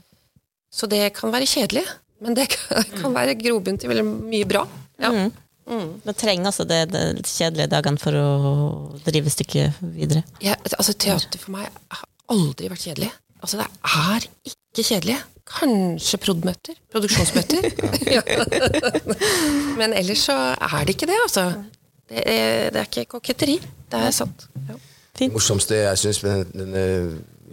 Så 0.73 0.89
det 0.89 1.03
kan 1.17 1.33
være 1.33 1.49
kjedelig, 1.49 1.85
men 2.25 2.37
det 2.39 2.49
kan, 2.55 2.89
kan 3.03 3.15
være 3.17 3.37
grobunn 3.41 3.81
til 3.81 3.93
veldig 3.93 4.07
mye 4.09 4.49
bra. 4.49 4.65
Ja. 5.03 5.13
Mm. 5.13 5.31
Mm. 5.69 5.89
Man 6.01 6.17
trenger 6.17 6.49
altså 6.49 6.65
det, 6.65 6.87
kjedelige 7.29 7.69
dagene 7.69 8.01
for 8.01 8.17
å 8.17 8.27
drive 9.05 9.33
stykket 9.33 9.83
videre. 9.83 10.25
Ja, 10.41 10.57
altså 10.65 10.95
Teater 10.97 11.43
for 11.43 11.53
meg 11.59 11.69
har 11.93 12.07
aldri 12.33 12.71
vært 12.73 12.87
kjedelig. 12.87 13.11
Altså 13.43 13.61
Det 13.61 13.67
er 13.85 14.31
ikke 14.49 14.87
kjedelig. 14.87 15.19
Kanskje 15.49 16.19
prod.møter. 16.21 16.77
Produksjonsmøter. 16.93 17.69
Men 19.81 19.93
ellers 19.97 20.25
så 20.25 20.37
er 20.57 20.89
det 20.89 20.97
ikke 20.97 21.09
det, 21.09 21.21
altså. 21.27 21.51
Det 22.09 22.23
er, 22.25 22.71
det 22.73 22.81
er 22.81 22.89
ikke 22.89 23.05
koketteri. 23.19 23.59
Det 23.61 24.01
er 24.09 24.15
sant. 24.15 24.49
Ja. 24.69 24.79
Det 25.19 25.33
morsomste 25.35 25.81
jeg 25.81 25.99
syns 25.99 26.23
med 26.23 26.53
denne 26.55 26.83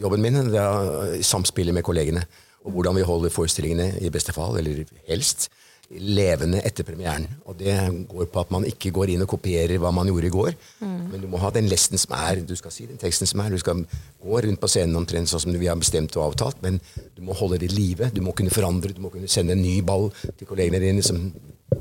jobben 0.02 0.22
min, 0.22 0.38
det 0.54 0.62
er 0.62 1.22
samspillet 1.26 1.74
med 1.74 1.84
kollegene. 1.84 2.26
Og 2.66 2.74
hvordan 2.74 2.96
vi 2.98 3.06
holder 3.06 3.34
forestillingene, 3.34 4.00
i 4.02 4.10
beste 4.14 4.34
fall, 4.34 4.58
eller 4.60 4.86
helst, 5.10 5.50
levende 5.90 6.62
etter 6.66 6.86
premieren. 6.86 7.28
Og 7.46 7.58
det 7.60 7.76
går 8.10 8.30
på 8.34 8.42
at 8.42 8.52
man 8.54 8.66
ikke 8.66 8.92
går 8.94 9.12
inn 9.14 9.26
og 9.26 9.30
kopierer 9.36 9.78
hva 9.82 9.92
man 9.94 10.10
gjorde 10.10 10.30
i 10.30 10.34
går, 10.34 10.56
mm. 10.80 10.96
men 11.12 11.22
du 11.22 11.28
må 11.30 11.42
ha 11.44 11.52
den 11.54 11.70
lesten 11.70 12.02
som 12.02 12.16
er. 12.18 12.42
Du 12.42 12.56
skal 12.58 12.74
si 12.74 12.88
den 12.90 13.02
teksten 13.02 13.30
som 13.30 13.44
er. 13.44 13.54
Du 13.54 13.62
skal 13.62 13.84
gå 14.24 14.42
rundt 14.48 14.62
på 14.62 14.72
scenen 14.72 14.98
omtrent 14.98 15.30
sånn 15.30 15.44
som 15.46 15.54
vi 15.54 15.70
har 15.70 15.78
bestemt 15.80 16.18
og 16.18 16.32
avtalt, 16.32 16.62
men 16.66 16.80
du 17.16 17.22
må 17.26 17.38
holde 17.38 17.62
det 17.62 17.70
i 17.70 17.76
live. 17.76 18.10
Du 18.16 18.24
må 18.26 18.34
kunne 18.38 18.54
forandre, 18.54 18.96
du 18.96 19.04
må 19.04 19.14
kunne 19.14 19.30
sende 19.32 19.54
en 19.54 19.62
ny 19.62 19.78
ball 19.86 20.10
til 20.26 20.50
kollegene 20.50 20.82
dine 20.82 21.06
som 21.06 21.22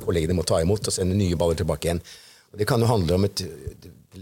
kollegene 0.04 0.36
må 0.36 0.44
ta 0.48 0.60
imot, 0.60 0.88
og 0.88 0.96
sende 0.96 1.16
nye 1.16 1.38
baller 1.40 1.60
tilbake 1.60 1.88
igjen. 1.88 2.04
Det 2.58 2.66
kan 2.68 2.82
jo 2.82 2.88
handle 2.90 3.18
om 3.18 3.26
et 3.26 3.44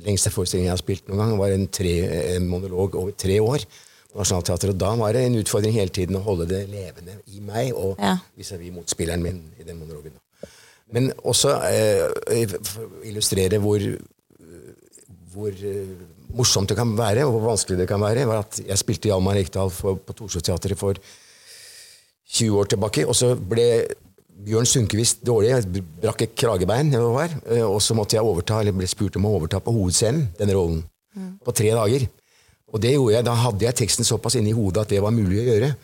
lengste 0.02 0.32
forestillingen 0.32 0.70
jeg 0.70 0.76
har 0.76 0.82
spilt 0.82 1.08
noen 1.08 1.20
gang, 1.22 1.38
var 1.40 1.54
en, 1.54 1.66
tre, 1.68 1.94
en 2.36 2.48
monolog 2.48 2.96
over 2.98 3.16
tre 3.18 3.38
år. 3.42 3.66
Nationaltheatret, 4.12 4.74
og 4.74 4.80
Da 4.80 4.90
var 5.00 5.14
det 5.16 5.24
en 5.24 5.38
utfordring 5.40 5.72
hele 5.72 5.92
tiden 5.94 6.18
å 6.18 6.24
holde 6.24 6.48
det 6.50 6.66
levende 6.68 7.16
i 7.32 7.40
meg 7.40 7.72
og 7.72 8.00
ja. 8.00 8.18
vis-à-vis 8.36 8.74
motspilleren 8.74 9.24
min 9.24 9.38
i 9.56 9.64
den 9.64 9.78
monologen. 9.80 10.18
Men 10.92 11.08
også 11.24 11.54
eh, 11.70 12.52
illustrere 13.08 13.60
hvor, 13.62 13.80
hvor 15.32 15.48
eh, 15.48 15.94
morsomt 16.36 16.68
det 16.68 16.76
kan 16.76 16.92
være, 16.98 17.24
og 17.24 17.38
hvor 17.38 17.46
vanskelig 17.54 17.80
det 17.80 17.88
kan 17.88 18.04
være, 18.04 18.26
var 18.28 18.44
at 18.44 18.60
jeg 18.60 18.80
spilte 18.80 19.08
Hjalmar 19.08 19.40
Ekdal 19.40 19.72
på 19.72 20.16
Torshov-teatret 20.18 20.80
for 20.80 21.00
20 22.32 22.60
år 22.60 22.68
tilbake. 22.72 23.06
Og 23.08 23.16
så 23.16 23.32
ble 23.36 23.66
Bjørn 24.42 24.66
Sundquist 24.66 25.22
dårlig. 25.26 25.52
Jeg 25.52 25.84
brakk 26.02 26.24
et 26.24 26.34
kragebein. 26.38 26.92
Eh, 26.94 27.62
og 27.62 27.80
så 27.84 27.96
måtte 27.98 28.18
jeg 28.18 28.26
overta, 28.26 28.60
eller 28.60 28.74
ble 28.76 28.88
spurt 28.90 29.18
om 29.20 29.28
å 29.28 29.36
overta 29.38 29.60
på 29.62 29.74
hovedscenen 29.74 30.30
denne 30.38 30.56
rollen. 30.56 30.82
Mm. 31.14 31.32
På 31.44 31.54
tre 31.54 31.70
dager. 31.76 32.08
Og 32.72 32.80
det 32.80 32.94
gjorde 32.94 33.18
jeg, 33.18 33.24
Da 33.24 33.34
hadde 33.36 33.66
jeg 33.66 33.78
teksten 33.82 34.08
såpass 34.08 34.38
inni 34.40 34.54
hodet 34.56 34.86
at 34.86 34.94
det 34.94 35.02
var 35.04 35.12
mulig 35.14 35.42
å 35.42 35.48
gjøre. 35.50 35.74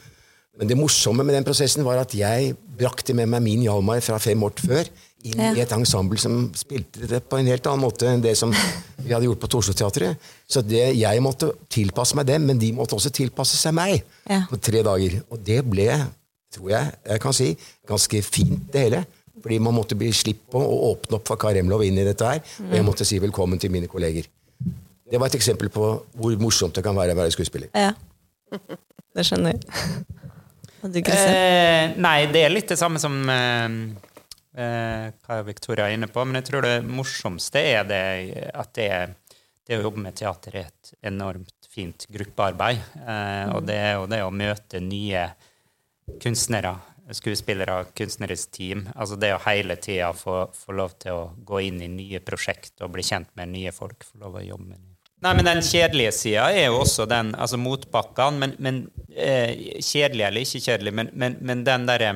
Men 0.59 0.71
det 0.71 0.79
morsomme 0.79 1.23
med 1.23 1.37
den 1.37 1.47
prosessen 1.47 1.85
var 1.87 2.01
at 2.01 2.15
jeg 2.17 2.57
brakte 2.79 3.15
med 3.15 3.29
meg 3.31 3.45
min 3.45 3.63
Hjalmar 3.63 4.01
fra 4.03 4.19
fem 4.19 4.43
år 4.43 4.57
før 4.59 4.89
inn 5.27 5.39
ja. 5.39 5.53
i 5.55 5.63
et 5.63 5.73
ensemble 5.75 6.19
som 6.19 6.49
spilte 6.55 7.07
det 7.11 7.21
på 7.31 7.39
en 7.39 7.51
helt 7.51 7.67
annen 7.67 7.83
måte 7.83 8.07
enn 8.07 8.23
det 8.23 8.35
som 8.39 8.53
vi 8.53 9.11
hadde 9.11 9.27
gjort 9.27 9.41
på 9.43 9.51
Torshov-teatret. 9.55 10.29
Så 10.51 10.63
det, 10.67 10.83
jeg 10.99 11.23
måtte 11.23 11.53
tilpasse 11.71 12.19
meg 12.19 12.27
dem, 12.31 12.47
men 12.51 12.59
de 12.59 12.73
måtte 12.75 12.99
også 12.99 13.13
tilpasse 13.15 13.59
seg 13.59 13.75
meg 13.79 14.01
ja. 14.27 14.45
på 14.51 14.59
tre 14.63 14.83
dager. 14.87 15.21
Og 15.31 15.43
det 15.47 15.61
ble 15.67 15.91
tror 16.55 16.73
jeg 16.73 16.93
jeg 17.13 17.23
kan 17.23 17.37
si, 17.37 17.53
ganske 17.89 18.23
fint, 18.27 18.67
det 18.73 18.85
hele. 18.89 19.05
Fordi 19.39 19.59
man 19.63 19.77
måtte 19.77 19.97
bli 19.99 20.11
slipp 20.15 20.49
på 20.53 20.61
å 20.61 20.79
åpne 20.93 21.19
opp 21.21 21.29
for 21.31 21.41
Karemlov 21.41 21.85
inn 21.87 22.01
i 22.01 22.07
dette 22.07 22.27
her. 22.27 22.43
Og 22.65 22.75
jeg 22.75 22.87
måtte 22.87 23.07
si 23.07 23.21
velkommen 23.23 23.61
til 23.63 23.71
mine 23.75 23.91
kolleger. 23.91 24.27
Det 25.09 25.21
var 25.21 25.31
et 25.31 25.39
eksempel 25.39 25.71
på 25.73 25.93
hvor 26.19 26.41
morsomt 26.43 26.75
det 26.77 26.85
kan 26.85 26.97
være 26.97 27.15
å 27.15 27.21
være 27.21 27.33
skuespiller. 27.33 27.71
Ja, 27.73 27.95
det 29.17 29.25
skjønner 29.29 29.55
jeg. 29.55 29.63
Eh, 30.89 31.95
nei, 31.99 32.19
det 32.31 32.45
er 32.45 32.53
litt 32.53 32.71
det 32.71 32.79
samme 32.79 33.01
som 33.03 33.17
eh, 33.33 33.79
eh, 34.59 35.07
hva 35.25 35.39
Victoria 35.47 35.89
er 35.89 35.97
inne 35.97 36.11
på. 36.13 36.25
Men 36.27 36.41
jeg 36.41 36.51
tror 36.51 36.67
det 36.67 36.77
morsomste 36.87 37.63
er 37.63 37.89
det 37.89 38.03
at 38.53 38.75
det, 38.79 38.91
det 39.67 39.79
å 39.79 39.87
jobbe 39.89 40.05
med 40.05 40.19
teater 40.19 40.61
er 40.61 40.69
et 40.69 40.93
enormt 41.11 41.55
fint 41.71 42.07
gruppearbeid. 42.13 42.83
Eh, 43.01 43.47
og 43.55 43.67
det 43.69 43.79
er 43.81 43.97
jo 43.99 44.07
det 44.11 44.23
å 44.25 44.35
møte 44.35 44.83
nye 44.85 45.29
kunstnere, 46.23 46.75
skuespillere, 47.15 47.85
kunstnerisk 47.97 48.51
team. 48.53 48.85
Altså 48.95 49.17
det 49.21 49.33
å 49.35 49.41
hele 49.47 49.79
tida 49.81 50.13
få, 50.17 50.47
få, 50.55 50.75
lov 50.77 50.97
til 51.01 51.17
å 51.17 51.31
gå 51.47 51.63
inn 51.69 51.83
i 51.85 51.91
nye 51.93 52.21
prosjekt 52.25 52.81
og 52.85 52.93
bli 52.97 53.05
kjent 53.07 53.31
med 53.39 53.53
nye 53.55 53.73
folk. 53.73 54.05
få 54.05 54.23
lov 54.25 54.41
å 54.41 54.45
jobbe 54.45 54.71
med. 54.73 54.85
Nei, 55.19 55.35
men 55.35 55.49
Den 55.49 55.63
kjedelige 55.67 56.13
sida 56.15 56.47
er 56.55 56.69
jo 56.69 56.83
også 56.85 57.09
den, 57.11 57.33
altså 57.35 57.59
motbakkene. 57.59 58.39
Men, 58.39 58.57
men 58.63 58.83
eh, 59.11 59.81
kjedelig 59.83 60.29
eller 60.29 60.45
ikke 60.47 60.65
kjedelig, 60.69 60.95
men, 60.95 61.11
men, 61.13 61.39
men 61.41 61.65
den 61.67 61.87
derre 61.89 62.11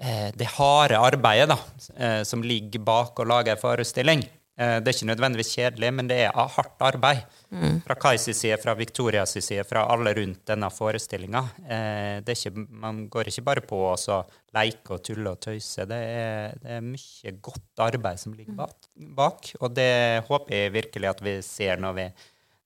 eh, 0.00 0.30
Det 0.34 0.48
harde 0.56 0.98
arbeidet 0.98 1.52
da, 1.52 1.60
eh, 1.94 2.22
som 2.26 2.42
ligger 2.42 2.82
bak 2.82 3.20
å 3.20 3.28
lage 3.28 3.54
en 3.54 3.60
forestilling. 3.60 4.24
Eh, 4.54 4.76
det 4.78 4.86
er 4.86 4.94
ikke 4.94 5.08
nødvendigvis 5.08 5.52
kjedelig, 5.56 5.88
men 5.98 6.08
det 6.10 6.18
er 6.28 6.36
hardt 6.54 6.82
arbeid. 6.86 7.24
Mm. 7.50 7.80
Fra 7.82 7.96
Kais 7.98 8.26
side, 8.28 8.58
fra 8.62 8.76
Victorias 8.78 9.34
side, 9.34 9.64
fra 9.66 9.82
alle 9.90 10.12
rundt 10.14 10.44
denne 10.46 10.68
forestillinga. 10.70 11.42
Eh, 11.66 12.62
man 12.70 13.04
går 13.10 13.32
ikke 13.32 13.46
bare 13.48 13.64
på 13.66 13.80
å 13.90 14.20
leke 14.54 14.94
og 14.94 15.02
tulle 15.02 15.34
og 15.34 15.42
tøyse. 15.42 15.88
Det 15.90 15.98
er, 15.98 16.54
det 16.62 16.78
er 16.78 16.86
mye 16.86 17.34
godt 17.42 17.82
arbeid 17.82 18.22
som 18.22 18.36
ligger 18.38 18.54
bak, 18.60 18.76
bak, 18.94 19.50
Og 19.60 19.74
det 19.74 20.22
håper 20.28 20.54
jeg 20.54 20.76
virkelig 20.78 21.10
at 21.10 21.24
vi 21.26 21.40
ser 21.42 21.82
når 21.82 21.98
vi, 21.98 22.08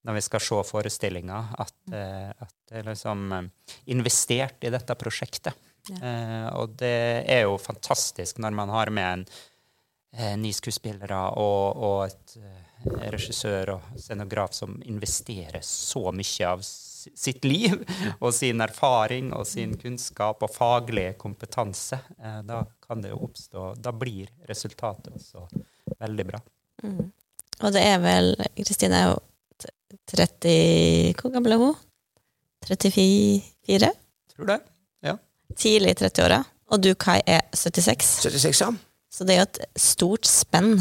når 0.04 0.20
vi 0.20 0.26
skal 0.28 0.44
se 0.44 0.62
forestillinga, 0.68 1.40
at, 1.56 1.78
uh, 1.94 2.30
at 2.36 2.56
det 2.68 2.82
er 2.82 2.90
liksom 2.90 3.32
investert 3.88 4.60
i 4.60 4.76
dette 4.76 5.00
prosjektet. 5.00 5.64
Ja. 5.88 6.50
og 6.58 6.74
det 6.76 7.24
er 7.32 7.46
jo 7.46 7.54
fantastisk 7.56 8.36
når 8.42 8.52
man 8.52 8.68
har 8.68 8.90
med 8.92 9.06
en 9.08 9.22
ni 10.40 10.52
skuespillere 10.56 11.18
og, 11.36 11.82
og 11.84 11.98
et 12.06 12.36
regissør 13.12 13.74
og 13.74 13.98
scenograf 13.98 14.54
som 14.56 14.76
investerer 14.86 15.60
så 15.64 16.08
mye 16.14 16.46
av 16.48 16.62
sitt 16.64 17.44
liv 17.44 17.74
og 18.18 18.32
sin 18.34 18.60
erfaring 18.64 19.30
og 19.36 19.46
sin 19.48 19.76
kunnskap 19.78 20.42
og 20.44 20.52
faglige 20.52 21.14
kompetanse, 21.20 22.00
eh, 22.18 22.40
da 22.46 22.64
kan 22.84 23.02
det 23.02 23.12
jo 23.12 23.22
oppstå 23.28 23.68
Da 23.82 23.92
blir 23.92 24.30
resultatet 24.48 25.14
også 25.14 25.46
veldig 25.98 26.26
bra. 26.26 26.40
Mm. 26.82 27.10
Og 27.58 27.74
det 27.74 27.82
er 27.82 27.98
vel 28.02 28.34
Kristine 28.56 29.02
er 29.02 29.12
jo 29.12 29.20
30 30.08 31.14
Hvor 31.18 31.32
gammel 31.34 31.56
er 31.56 31.62
hun? 31.62 31.76
34? 32.66 33.90
Tror 34.34 34.46
det. 34.50 34.58
Ja. 35.04 35.16
Tidlig 35.56 35.94
i 35.94 35.98
30-åra. 36.02 36.42
Og 36.68 36.82
du, 36.84 36.90
Kai, 36.94 37.20
er 37.24 37.46
76? 37.56 38.10
76, 38.26 38.60
ja. 38.60 38.72
Så 39.18 39.26
det 39.26 39.34
er 39.34 39.40
jo 39.42 39.48
et 39.48 39.82
stort 39.82 40.28
spenn 40.30 40.76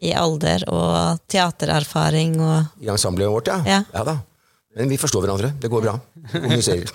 i 0.00 0.14
alder 0.16 0.64
og 0.72 1.20
teatererfaring 1.28 2.38
og 2.40 2.80
I 2.80 2.88
ensemblet 2.92 3.28
vårt, 3.32 3.52
ja. 3.52 3.60
ja. 3.68 3.82
ja 3.92 4.04
da. 4.06 4.16
Men 4.76 4.92
vi 4.92 4.98
forstår 5.00 5.24
hverandre. 5.24 5.52
Det 5.60 5.68
går 5.72 5.84
bra. 5.84 5.94
Kommuniserer. 6.32 6.88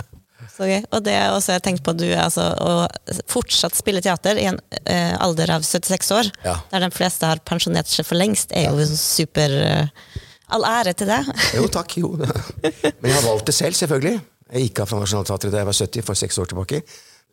Så 0.56 0.66
gøy. 0.70 0.78
Og 0.94 1.02
det 1.04 1.12
er 1.12 1.34
også 1.34 1.56
jeg 1.56 1.64
tenkte 1.66 1.84
på 1.84 1.92
du 1.98 2.06
altså, 2.16 2.46
å 2.64 2.86
fortsatt 3.28 3.76
spille 3.76 4.00
teater 4.02 4.38
i 4.40 4.46
en 4.48 4.56
uh, 4.58 5.14
alder 5.20 5.52
av 5.58 5.66
76 5.66 6.14
år, 6.16 6.30
ja. 6.46 6.54
der 6.70 6.86
de 6.86 6.88
fleste 6.94 7.28
har 7.28 7.42
pensjonert 7.44 7.90
seg 7.92 8.08
for 8.08 8.16
lengst, 8.16 8.54
er 8.56 8.70
jo 8.70 8.86
super 8.96 9.52
uh, 9.52 10.22
All 10.54 10.62
ære 10.62 10.92
til 10.94 11.08
deg. 11.10 11.26
jo, 11.58 11.64
takk. 11.74 11.96
Jo. 11.98 12.12
Men 13.02 13.08
jeg 13.10 13.16
har 13.16 13.24
valgt 13.26 13.48
det 13.50 13.54
selv, 13.56 13.74
selvfølgelig. 13.74 14.20
Jeg 14.46 14.68
gikk 14.68 14.78
av 14.84 14.92
fra 14.92 15.00
Nationaltheatret 15.02 15.50
da 15.50 15.58
jeg 15.58 15.66
var 15.66 15.78
70, 15.80 16.04
for 16.06 16.20
seks 16.20 16.38
år 16.38 16.52
tilbake. 16.52 16.78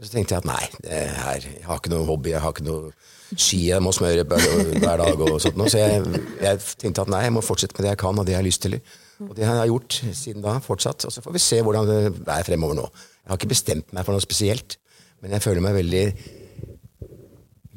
Så 0.03 0.11
tenkte 0.11 0.35
jeg 0.35 0.43
at 0.43 0.47
nei, 0.49 0.63
her, 0.91 1.45
jeg 1.47 1.63
har 1.63 1.79
ikke 1.79 1.91
noe 1.93 2.03
hobby, 2.07 2.33
jeg 2.33 2.43
har 2.43 2.51
ikke 2.51 2.65
noe 2.67 2.91
ski 3.39 3.61
jeg 3.69 3.81
må 3.83 3.93
smøre 3.95 4.25
hver 4.27 4.99
dag. 4.99 5.21
og 5.23 5.39
sånt. 5.41 5.61
Så 5.71 5.79
jeg, 5.79 6.03
jeg, 6.43 6.59
tenkte 6.81 7.05
at 7.05 7.11
nei, 7.13 7.23
jeg 7.23 7.35
må 7.37 7.43
fortsette 7.45 7.77
med 7.77 7.87
det 7.87 7.93
jeg 7.93 8.01
kan, 8.03 8.19
og 8.19 8.27
det 8.27 8.35
jeg 8.35 8.41
har 8.41 8.47
lyst 8.47 8.65
til. 8.65 8.77
Og 9.23 9.31
det 9.37 9.47
har 9.47 9.61
jeg 9.61 9.71
gjort 9.71 9.99
siden 10.19 10.43
da, 10.43 10.57
fortsatt. 10.63 11.07
Og 11.07 11.15
så 11.15 11.23
får 11.23 11.37
vi 11.37 11.43
se 11.45 11.61
hvordan 11.63 11.87
det 11.87 12.35
er 12.35 12.47
fremover 12.47 12.81
nå. 12.81 12.89
Jeg 13.23 13.31
har 13.31 13.39
ikke 13.39 13.53
bestemt 13.53 13.95
meg 13.95 14.03
for 14.03 14.15
noe 14.15 14.25
spesielt, 14.25 14.77
men 15.23 15.37
jeg 15.37 15.45
føler 15.45 15.63
meg 15.63 15.77
veldig 15.79 16.05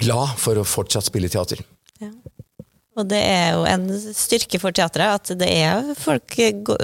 glad 0.03 0.35
for 0.43 0.59
å 0.59 0.67
fortsatt 0.67 1.07
spille 1.07 1.31
teater. 1.33 1.63
Ja. 2.03 2.11
Og 2.97 3.07
det 3.07 3.21
er 3.23 3.55
jo 3.55 3.67
en 3.71 3.87
styrke 4.17 4.59
for 4.59 4.75
teatret 4.75 5.21
at 5.21 5.37
det 5.39 5.49
er 5.53 5.93
folk 6.01 6.41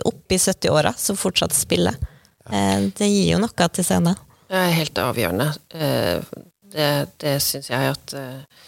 oppi 0.07 0.39
i 0.39 0.43
70-åra 0.43 0.95
som 1.01 1.19
fortsatt 1.19 1.57
spiller. 1.57 1.99
Ja. 2.47 2.53
Eh, 2.53 2.93
det 2.95 3.11
gir 3.11 3.35
jo 3.35 3.43
noe 3.43 3.73
til 3.75 3.87
scenen. 3.87 4.29
Det 4.53 4.61
er 4.61 4.77
helt 4.77 5.01
avgjørende. 5.01 5.49
Eh, 5.73 6.33
det, 6.73 6.88
det 7.25 7.37
syns 7.45 7.71
jeg 7.73 7.93
at 7.95 8.15
eh, 8.19 8.65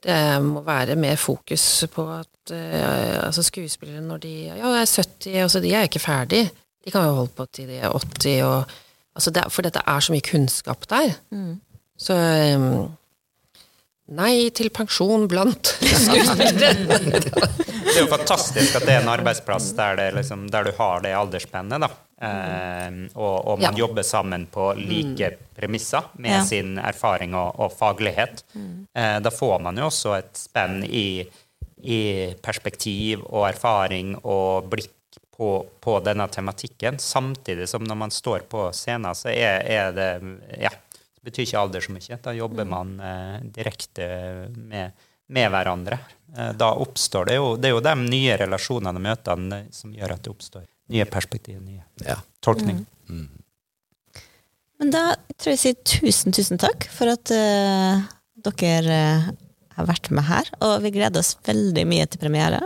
det 0.00 0.18
må 0.40 0.62
være 0.64 0.96
mer 0.96 1.18
fokus 1.20 1.84
på 1.92 2.06
at 2.14 2.28
altså 2.50 3.42
skuespillere 3.44 4.00
når 4.00 4.22
de 4.24 4.30
ja, 4.48 4.70
er 4.80 4.86
70, 4.88 5.26
altså 5.44 5.60
de 5.60 5.74
er 5.76 5.84
ikke 5.86 6.00
ferdig. 6.00 6.46
De 6.80 6.90
kan 6.90 7.04
jo 7.04 7.18
holde 7.18 7.34
på 7.36 7.44
til 7.52 7.68
de 7.68 7.76
er 7.76 7.92
80. 7.92 8.38
Og, 8.48 8.72
altså 9.14 9.30
det, 9.36 9.44
for 9.52 9.66
dette 9.66 9.82
er 9.86 10.00
så 10.00 10.14
mye 10.14 10.24
kunnskap 10.24 10.88
der. 10.88 11.12
Mm. 11.30 11.60
Så 12.00 12.16
um, 12.56 12.88
Nei 14.10 14.50
til 14.56 14.72
pensjon 14.74 15.28
blant 15.30 15.68
skuespillere. 16.04 16.72
det 17.14 17.92
er 17.94 18.00
jo 18.00 18.08
fantastisk 18.10 18.80
at 18.80 18.86
det 18.88 18.96
er 18.96 19.04
en 19.04 19.12
arbeidsplass 19.12 19.68
der, 19.78 20.00
liksom, 20.16 20.48
der 20.50 20.66
du 20.66 20.72
har 20.80 21.04
det 21.04 21.12
aldersspennet. 21.14 21.84
da. 21.84 21.92
Eh, 22.20 22.90
og, 23.14 23.46
og, 23.46 23.60
man 23.60 23.72
ja. 23.72 23.78
jobber 23.78 24.02
sammen 24.02 24.46
på 24.46 24.72
like 24.76 25.30
mm. 25.30 25.44
premisser 25.56 26.10
med 26.20 26.34
ja. 26.34 26.44
sin 26.44 26.78
erfaring 26.78 27.34
og, 27.34 27.60
og 27.60 27.72
faglighet. 27.72 28.44
Mm. 28.52 28.86
Eh, 28.94 29.16
da 29.24 29.32
får 29.32 29.60
man 29.64 29.80
jo 29.80 29.88
også 29.88 30.14
et 30.18 30.32
spenn 30.36 30.82
i, 30.84 31.24
i 31.80 32.00
perspektiv 32.44 33.24
og 33.24 33.46
erfaring 33.48 34.18
og 34.20 34.68
blikk 34.72 34.96
på, 35.36 35.54
på, 35.80 35.96
denne 36.04 36.26
tematikken. 36.28 36.98
Samtidig 37.00 37.68
som 37.68 37.86
når 37.88 37.96
man 37.96 38.12
står 38.12 38.44
på 38.52 38.66
scenen, 38.76 39.16
så 39.16 39.32
er, 39.32 39.64
er 39.64 39.94
det 39.96 40.10
ja, 40.60 40.72
det 41.16 41.24
betyr 41.24 41.46
ikke 41.46 41.62
alder 41.62 41.86
så 41.86 41.94
mye. 41.96 42.18
Da 42.20 42.34
jobber 42.36 42.68
mm. 42.68 42.74
man 42.74 42.92
eh, 43.00 43.38
direkte 43.56 44.10
med, 44.52 45.06
med, 45.32 45.48
hverandre. 45.56 46.02
Eh, 46.36 46.52
da 46.52 46.74
oppstår 46.84 47.32
det 47.32 47.40
jo 47.40 47.54
Det 47.56 47.70
er 47.70 47.74
jo 47.78 47.80
de 47.88 47.96
nye 48.04 48.36
relasjonene 48.44 49.00
og 49.00 49.06
møtene 49.08 49.62
som 49.72 49.96
gjør 49.96 50.18
at 50.18 50.28
det 50.28 50.34
oppstår 50.34 50.68
nye 50.90 51.06
perspektiv, 51.08 51.60
nye 51.62 51.82
ja. 52.06 52.18
tolkninger. 52.44 52.84
Mm. 53.08 53.20
Mm. 53.20 54.24
Men 54.80 54.94
da 54.94 55.04
tror 55.36 55.52
jeg 55.52 55.58
jeg 55.58 55.62
sier 55.62 55.78
tusen, 55.92 56.34
tusen 56.34 56.60
takk 56.60 56.86
for 56.92 57.12
at 57.12 57.32
uh, 57.34 58.04
dere 58.46 59.00
uh, 59.20 59.30
har 59.76 59.88
vært 59.88 60.10
med 60.14 60.26
her. 60.28 60.48
Og 60.64 60.78
vi 60.84 60.94
gleder 60.94 61.22
oss 61.22 61.34
veldig 61.46 61.84
mye 61.88 62.06
til 62.08 62.22
premiere. 62.22 62.62